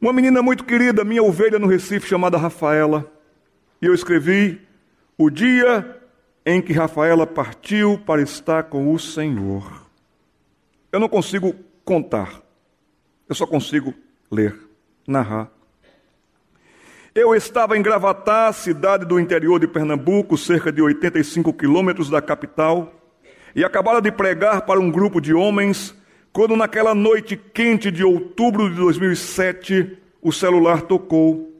[0.00, 3.08] Uma menina muito querida, minha ovelha no Recife, chamada Rafaela.
[3.80, 4.60] E eu escrevi
[5.16, 6.01] o dia
[6.44, 9.86] em que Rafaela partiu para estar com o Senhor.
[10.90, 12.42] Eu não consigo contar,
[13.28, 13.94] eu só consigo
[14.30, 14.58] ler,
[15.06, 15.50] narrar.
[17.14, 22.92] Eu estava em Gravatá, cidade do interior de Pernambuco, cerca de 85 quilômetros da capital,
[23.54, 25.94] e acabara de pregar para um grupo de homens,
[26.32, 31.51] quando naquela noite quente de outubro de 2007, o celular tocou.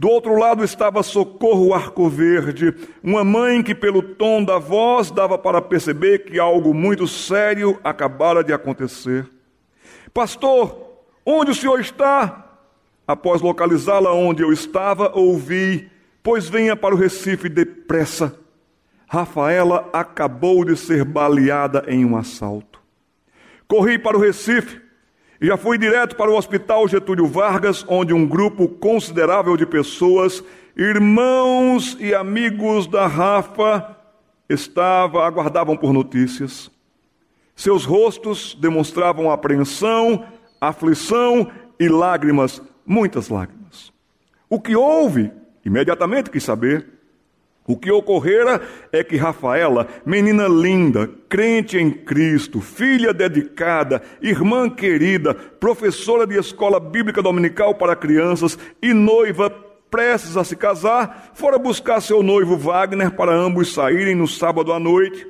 [0.00, 5.36] Do outro lado estava Socorro Arco Verde, uma mãe que, pelo tom da voz, dava
[5.36, 9.28] para perceber que algo muito sério acabara de acontecer.
[10.14, 12.46] Pastor, onde o senhor está?
[13.06, 15.90] Após localizá-la onde eu estava, ouvi:
[16.22, 18.34] Pois venha para o Recife depressa.
[19.06, 22.80] Rafaela acabou de ser baleada em um assalto.
[23.68, 24.80] Corri para o Recife
[25.40, 30.44] E já fui direto para o Hospital Getúlio Vargas, onde um grupo considerável de pessoas,
[30.76, 33.96] irmãos e amigos da Rafa,
[34.50, 36.70] estava, aguardavam por notícias.
[37.56, 40.26] Seus rostos demonstravam apreensão,
[40.60, 43.90] aflição e lágrimas, muitas lágrimas.
[44.46, 45.32] O que houve?
[45.64, 46.99] Imediatamente quis saber.
[47.70, 48.60] O que ocorrera
[48.90, 56.80] é que Rafaela, menina linda, crente em Cristo, filha dedicada, irmã querida, professora de escola
[56.80, 59.48] bíblica dominical para crianças e noiva
[59.88, 64.80] prestes a se casar, fora buscar seu noivo Wagner para ambos saírem no sábado à
[64.80, 65.24] noite.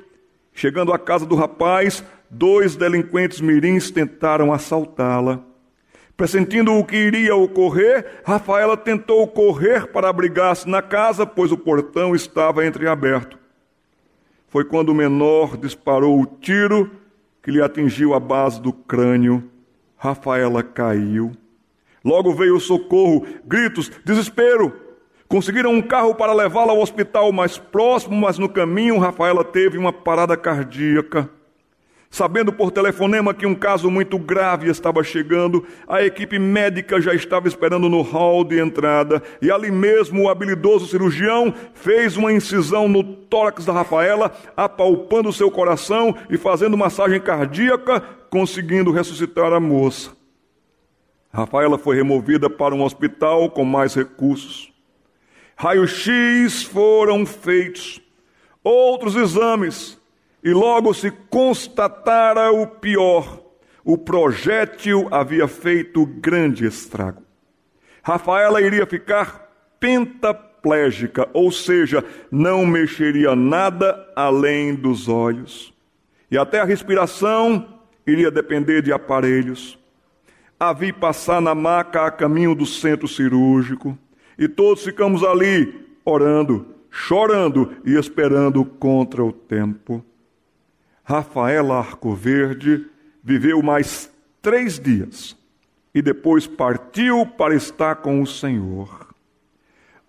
[0.51, 5.50] Chegando à casa do rapaz, dois delinquentes mirins tentaram assaltá-la.
[6.21, 12.15] Pressentindo o que iria ocorrer, Rafaela tentou correr para abrigar-se na casa, pois o portão
[12.15, 13.39] estava entreaberto.
[14.47, 16.91] Foi quando o menor disparou o tiro
[17.41, 19.49] que lhe atingiu a base do crânio.
[19.97, 21.31] Rafaela caiu.
[22.05, 24.79] Logo veio o socorro, gritos, desespero.
[25.27, 29.91] Conseguiram um carro para levá-la ao hospital mais próximo, mas no caminho Rafaela teve uma
[29.91, 31.27] parada cardíaca.
[32.11, 37.47] Sabendo por telefonema que um caso muito grave estava chegando, a equipe médica já estava
[37.47, 43.01] esperando no hall de entrada e ali mesmo o habilidoso cirurgião fez uma incisão no
[43.01, 50.11] tórax da Rafaela, apalpando seu coração e fazendo massagem cardíaca, conseguindo ressuscitar a moça.
[51.31, 54.69] Rafaela foi removida para um hospital com mais recursos.
[55.55, 58.01] Raio-X foram feitos,
[58.61, 60.00] outros exames
[60.43, 63.41] e logo se constatara o pior:
[63.83, 67.23] o projétil havia feito grande estrago.
[68.03, 75.73] Rafaela iria ficar pentaplégica, ou seja, não mexeria nada além dos olhos.
[76.29, 79.77] E até a respiração iria depender de aparelhos.
[80.59, 83.97] A vi passar na maca a caminho do centro cirúrgico,
[84.37, 90.03] e todos ficamos ali, orando, chorando e esperando contra o tempo.
[91.03, 92.85] Rafaela Arcoverde
[93.23, 95.37] viveu mais três dias
[95.93, 99.13] e depois partiu para estar com o Senhor.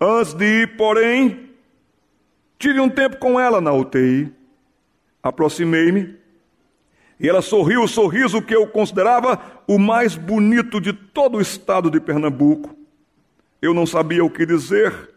[0.00, 1.50] Antes de ir, porém,
[2.58, 4.32] tive um tempo com ela na UTI.
[5.22, 6.16] Aproximei-me
[7.20, 11.88] e ela sorriu o sorriso que eu considerava o mais bonito de todo o estado
[11.88, 12.76] de Pernambuco.
[13.60, 15.11] Eu não sabia o que dizer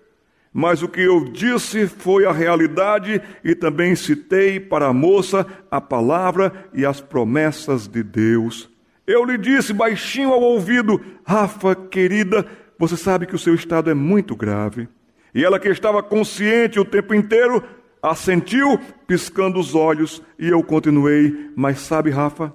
[0.58, 5.82] mas o que eu disse foi a realidade e também citei para a moça a
[5.82, 8.70] palavra e as promessas de Deus.
[9.06, 12.45] Eu lhe disse baixinho ao ouvido: Rafa, querida,
[12.80, 14.88] você sabe que o seu estado é muito grave.
[15.34, 17.62] E ela, que estava consciente o tempo inteiro,
[18.01, 22.53] assentiu, piscando os olhos, e eu continuei: Mas sabe, Rafa,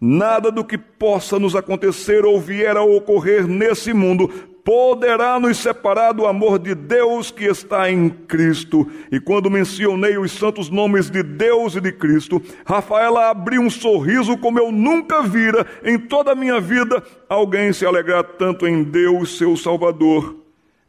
[0.00, 6.12] nada do que possa nos acontecer ou vier a ocorrer nesse mundo poderá nos separar
[6.12, 8.90] do amor de Deus que está em Cristo.
[9.12, 14.38] E quando mencionei os santos nomes de Deus e de Cristo, Rafaela abriu um sorriso
[14.38, 19.36] como eu nunca vira em toda a minha vida alguém se alegrar tanto em Deus,
[19.36, 20.34] seu Salvador.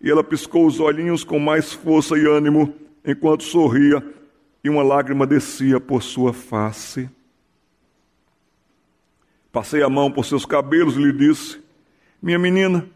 [0.02, 2.74] E ela piscou os olhinhos com mais força e ânimo
[3.06, 4.04] enquanto sorria,
[4.64, 7.08] e uma lágrima descia por sua face.
[9.52, 11.60] Passei a mão por seus cabelos e lhe disse:
[12.22, 12.88] Minha menina,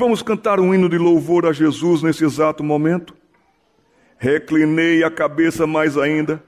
[0.00, 3.16] Vamos cantar um hino de louvor a Jesus nesse exato momento?
[4.16, 6.40] Reclinei a cabeça mais ainda,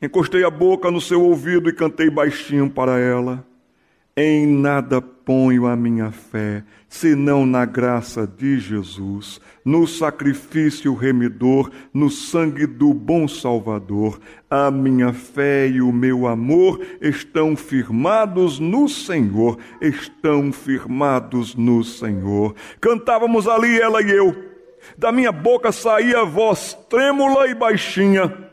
[0.00, 3.44] encostei a boca no seu ouvido e cantei baixinho para ela.
[4.16, 6.62] Em nada ponho a minha fé,
[6.92, 14.20] senão na graça de Jesus, no sacrifício remidor, no sangue do bom Salvador.
[14.50, 22.54] A minha fé e o meu amor estão firmados no Senhor, estão firmados no Senhor.
[22.78, 24.36] Cantávamos ali, ela e eu.
[24.98, 28.50] Da minha boca saía voz trêmula e baixinha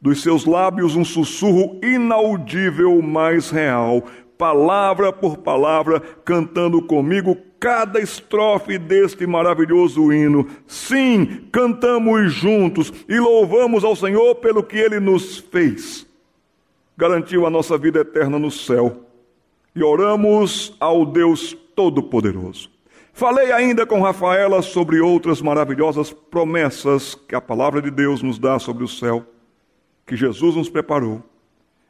[0.00, 4.04] dos seus lábios um sussurro inaudível, mais real
[4.42, 10.48] palavra por palavra, cantando comigo cada estrofe deste maravilhoso hino.
[10.66, 16.04] Sim, cantamos juntos e louvamos ao Senhor pelo que ele nos fez.
[16.96, 19.06] Garantiu a nossa vida eterna no céu.
[19.76, 22.68] E oramos ao Deus Todo-Poderoso.
[23.12, 28.58] Falei ainda com Rafaela sobre outras maravilhosas promessas que a palavra de Deus nos dá
[28.58, 29.24] sobre o céu,
[30.04, 31.22] que Jesus nos preparou.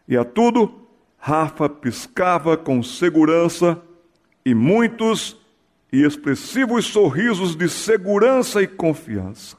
[0.06, 0.70] E a tudo
[1.16, 3.80] Rafa piscava com segurança
[4.44, 5.40] e muitos
[5.93, 9.59] e expressivos sorrisos de segurança e confiança.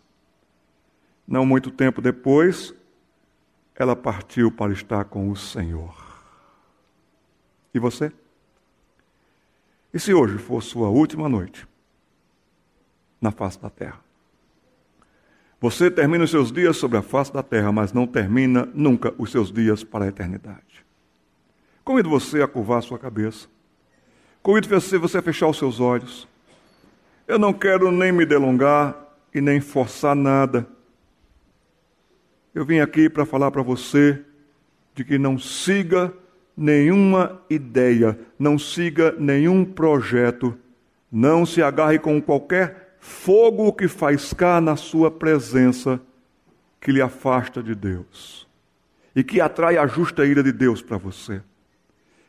[1.28, 2.74] Não muito tempo depois,
[3.76, 5.96] ela partiu para estar com o Senhor.
[7.74, 8.12] E você?
[9.94, 11.68] E se hoje for sua última noite
[13.22, 14.02] na face da terra?
[15.62, 19.32] Você termina os seus dias sobre a face da terra, mas não termina nunca os
[19.32, 20.84] seus dias para a eternidade.
[21.86, 23.48] Convido você a curvar sua cabeça.
[24.44, 26.28] Convido você a fechar os seus olhos.
[27.26, 28.94] Eu não quero nem me delongar
[29.34, 30.68] e nem forçar nada.
[32.54, 34.22] Eu vim aqui para falar para você
[34.94, 36.14] de que não siga
[36.58, 40.54] nenhuma ideia, não siga nenhum projeto,
[41.10, 46.02] não se agarre com qualquer fogo que faiscar na sua presença,
[46.82, 48.46] que lhe afasta de Deus
[49.16, 51.41] e que atrai a justa ira de Deus para você.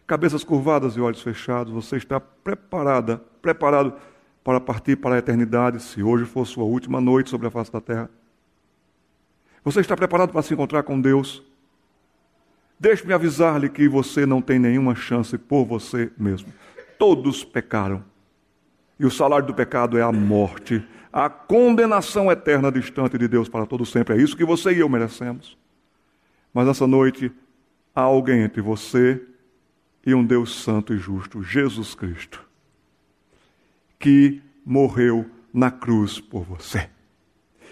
[0.07, 3.95] Cabeças curvadas e olhos fechados, você está preparada, preparado
[4.43, 7.81] para partir para a eternidade, se hoje for sua última noite sobre a face da
[7.81, 8.11] terra.
[9.65, 11.43] Você está preparado para se encontrar com Deus?
[12.79, 16.53] Deixe-me avisar-lhe que você não tem nenhuma chance por você mesmo.
[16.99, 18.05] Todos pecaram.
[19.01, 23.65] E o salário do pecado é a morte, a condenação eterna distante de Deus para
[23.65, 24.15] todo sempre.
[24.15, 25.57] É isso que você e eu merecemos.
[26.53, 27.33] Mas essa noite
[27.95, 29.21] há alguém entre você
[30.07, 32.45] e um Deus santo e justo, Jesus Cristo,
[33.99, 36.89] que morreu na cruz por você,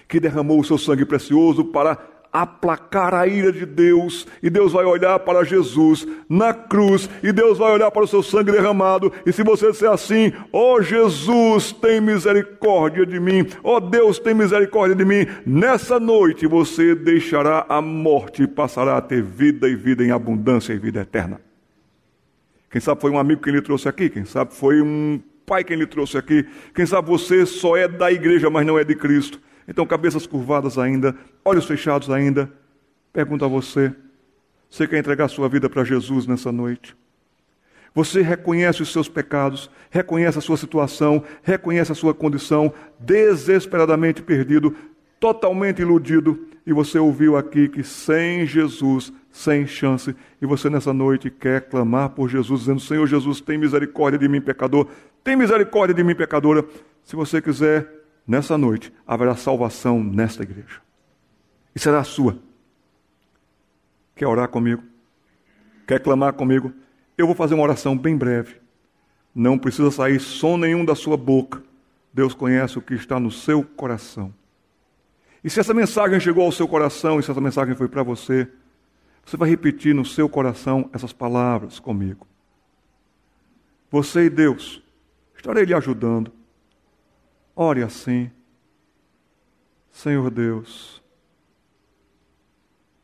[0.09, 1.99] que derramou o seu sangue precioso para
[2.33, 7.59] aplacar a ira de Deus, e Deus vai olhar para Jesus na cruz, e Deus
[7.59, 11.72] vai olhar para o seu sangue derramado, e se você disser assim: Ó oh, Jesus,
[11.72, 17.66] tem misericórdia de mim, ó oh, Deus, tem misericórdia de mim, nessa noite você deixará
[17.68, 21.51] a morte e passará a ter vida e vida em abundância e vida eterna.
[22.73, 25.77] Quem sabe foi um amigo que lhe trouxe aqui, quem sabe foi um pai quem
[25.77, 29.39] lhe trouxe aqui, quem sabe você só é da igreja, mas não é de Cristo.
[29.68, 31.14] Então, cabeças curvadas ainda,
[31.45, 32.51] olhos fechados ainda.
[33.12, 33.95] Pergunto a você:
[34.70, 36.97] você quer entregar sua vida para Jesus nessa noite?
[37.95, 44.75] Você reconhece os seus pecados, reconhece a sua situação, reconhece a sua condição, desesperadamente perdido,
[45.20, 51.30] totalmente iludido, e você ouviu aqui que sem Jesus, sem chance, e você nessa noite
[51.30, 54.87] quer clamar por Jesus, dizendo: Senhor Jesus, tem misericórdia de mim, pecador,
[55.24, 56.64] tem misericórdia de mim, pecadora.
[57.03, 57.89] Se você quiser,
[58.28, 60.80] nessa noite, haverá salvação nesta igreja,
[61.74, 62.39] e será a sua.
[64.14, 64.83] Quer orar comigo?
[65.87, 66.70] Quer clamar comigo?
[67.16, 68.57] Eu vou fazer uma oração bem breve.
[69.35, 71.62] Não precisa sair som nenhum da sua boca.
[72.12, 74.33] Deus conhece o que está no seu coração.
[75.43, 78.47] E se essa mensagem chegou ao seu coração, e se essa mensagem foi para você,
[79.25, 82.27] você vai repetir no seu coração essas palavras comigo.
[83.91, 84.83] Você e Deus,
[85.35, 86.33] estarei lhe ajudando.
[87.55, 88.31] Ore assim.
[89.91, 91.03] Senhor Deus,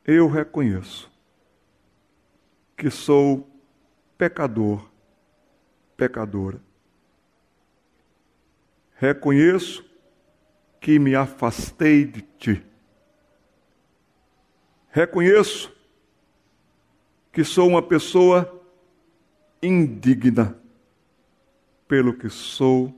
[0.06, 1.10] eu reconheço
[2.74, 3.46] que sou
[4.16, 4.88] pecador,
[5.96, 6.60] pecadora.
[8.94, 9.84] Reconheço
[10.80, 12.66] que me afastei de ti.
[14.90, 15.77] Reconheço
[17.38, 18.60] que sou uma pessoa
[19.62, 20.58] indigna
[21.86, 22.92] pelo que sou,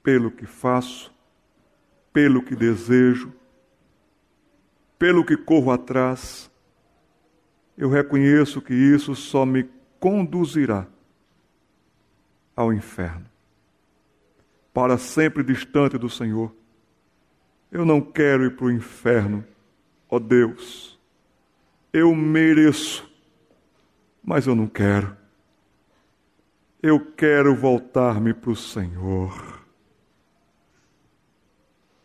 [0.00, 1.12] pelo que faço,
[2.12, 3.32] pelo que desejo,
[4.96, 6.48] pelo que corro atrás.
[7.76, 9.68] Eu reconheço que isso só me
[9.98, 10.86] conduzirá
[12.54, 13.26] ao inferno
[14.72, 16.54] para sempre distante do Senhor.
[17.72, 19.44] Eu não quero ir para o inferno,
[20.08, 20.93] ó Deus.
[21.94, 23.08] Eu mereço,
[24.20, 25.16] mas eu não quero.
[26.82, 29.64] Eu quero voltar-me para o Senhor.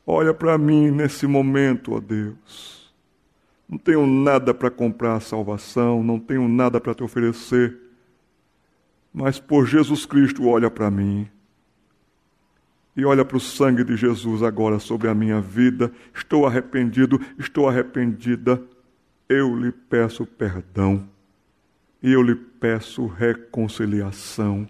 [0.06, 2.94] Olha para mim nesse momento, ó Deus.
[3.68, 7.76] Não tenho nada para comprar a salvação, não tenho nada para te oferecer.
[9.11, 11.28] Mas por Jesus Cristo, olha para mim
[12.95, 15.91] e olha para o sangue de Jesus agora sobre a minha vida.
[16.14, 18.61] Estou arrependido, estou arrependida.
[19.30, 21.07] Eu lhe peço perdão,
[22.01, 24.68] e eu lhe peço reconciliação,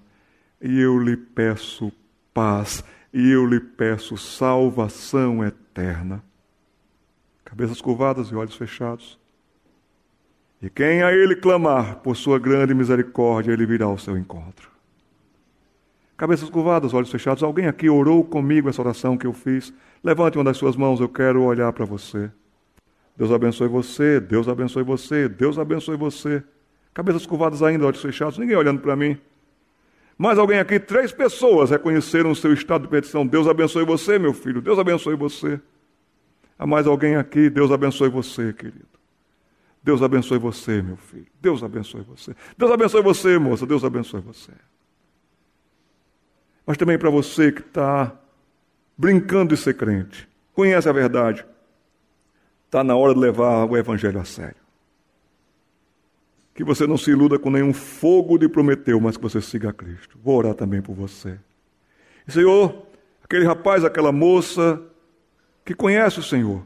[0.62, 1.94] e eu lhe peço
[2.34, 2.84] paz,
[3.14, 6.22] e eu lhe peço salvação eterna.
[7.46, 9.18] Cabeças curvadas e olhos fechados.
[10.62, 14.70] E quem a Ele clamar por sua grande misericórdia, Ele virá ao seu encontro.
[16.18, 17.44] Cabeças curvadas, olhos fechados.
[17.44, 19.74] Alguém aqui orou comigo essa oração que eu fiz?
[20.04, 22.30] Levante uma das suas mãos, eu quero olhar para você.
[23.20, 26.42] Deus abençoe você, Deus abençoe você, Deus abençoe você.
[26.94, 29.20] Cabeças curvadas ainda, olhos fechados, ninguém olhando para mim.
[30.18, 33.28] Mais alguém aqui, três pessoas reconheceram o seu estado de petição.
[33.28, 35.60] Deus abençoe você, meu filho, Deus abençoe você.
[36.58, 38.88] Há mais alguém aqui, Deus abençoe você, querido.
[39.84, 41.28] Deus abençoe você, meu filho.
[41.42, 42.34] Deus abençoe você.
[42.58, 43.66] Deus abençoe você, moça.
[43.66, 44.54] Deus abençoe você.
[46.66, 48.18] mas também para você que está
[48.98, 51.46] brincando de ser crente, conhece a verdade,
[52.70, 54.56] está na hora de levar o Evangelho a sério.
[56.54, 59.74] Que você não se iluda com nenhum fogo de Prometeu, mas que você siga a
[59.74, 60.20] Cristo.
[60.24, 61.40] Vou orar também por você.
[62.28, 62.84] E, Senhor,
[63.24, 64.80] aquele rapaz, aquela moça
[65.66, 66.62] que conhece o Senhor,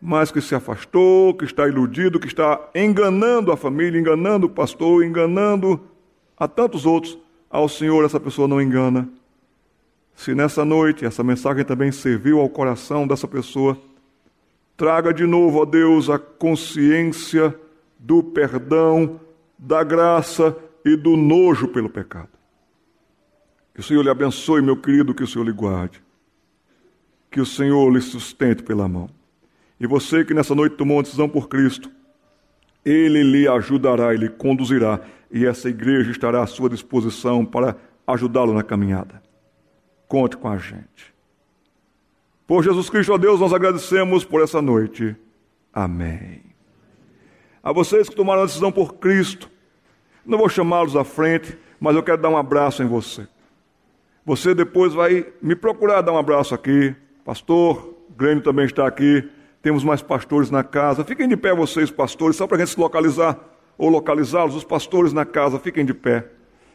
[0.00, 5.04] mas que se afastou, que está iludido, que está enganando a família, enganando o pastor,
[5.04, 5.80] enganando
[6.34, 7.18] a tantos outros,
[7.50, 9.06] ao Senhor essa pessoa não engana.
[10.14, 13.78] Se nessa noite essa mensagem também serviu ao coração dessa pessoa,
[14.76, 17.54] traga de novo, ó Deus, a consciência
[17.98, 19.20] do perdão,
[19.58, 22.28] da graça e do nojo pelo pecado.
[23.74, 26.02] Que o Senhor lhe abençoe, meu querido, que o Senhor lhe guarde.
[27.30, 29.08] Que o Senhor lhe sustente pela mão.
[29.80, 31.90] E você que nessa noite tomou uma decisão por Cristo,
[32.84, 37.76] Ele lhe ajudará e lhe conduzirá, e essa igreja estará à sua disposição para
[38.06, 39.22] ajudá-lo na caminhada.
[40.06, 41.13] Conte com a gente.
[42.46, 45.16] Por Jesus Cristo, ó Deus, nós agradecemos por essa noite.
[45.72, 46.42] Amém.
[47.62, 49.50] A vocês que tomaram a decisão por Cristo,
[50.24, 53.26] não vou chamá-los à frente, mas eu quero dar um abraço em você.
[54.26, 56.94] Você depois vai me procurar dar um abraço aqui.
[57.24, 59.28] Pastor, Grêmio também está aqui.
[59.62, 61.04] Temos mais pastores na casa.
[61.04, 63.38] Fiquem de pé vocês, pastores, só para a gente se localizar
[63.78, 64.54] ou localizá-los.
[64.54, 66.26] Os pastores na casa, fiquem de pé.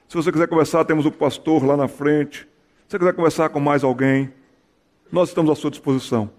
[0.07, 2.39] Se você quiser conversar, temos o pastor lá na frente.
[2.87, 4.33] Se você quiser conversar com mais alguém,
[5.11, 6.29] nós estamos à sua disposição.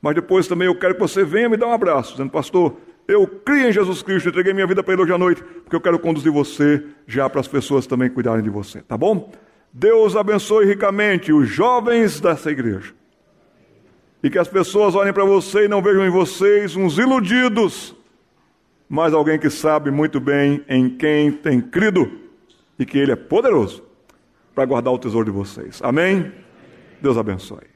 [0.00, 2.76] Mas depois também eu quero que você venha me dar um abraço, dizendo, pastor,
[3.08, 5.80] eu criei em Jesus Cristo, entreguei minha vida para Ele hoje à noite, porque eu
[5.80, 9.32] quero conduzir você já para as pessoas também cuidarem de você, tá bom?
[9.72, 12.94] Deus abençoe ricamente os jovens dessa igreja.
[14.22, 17.94] E que as pessoas olhem para você e não vejam em vocês uns iludidos,
[18.88, 22.10] mas alguém que sabe muito bem em quem tem crido
[22.78, 23.84] e que Ele é poderoso
[24.54, 25.80] para guardar o tesouro de vocês.
[25.82, 26.32] Amém?
[27.00, 27.75] Deus abençoe.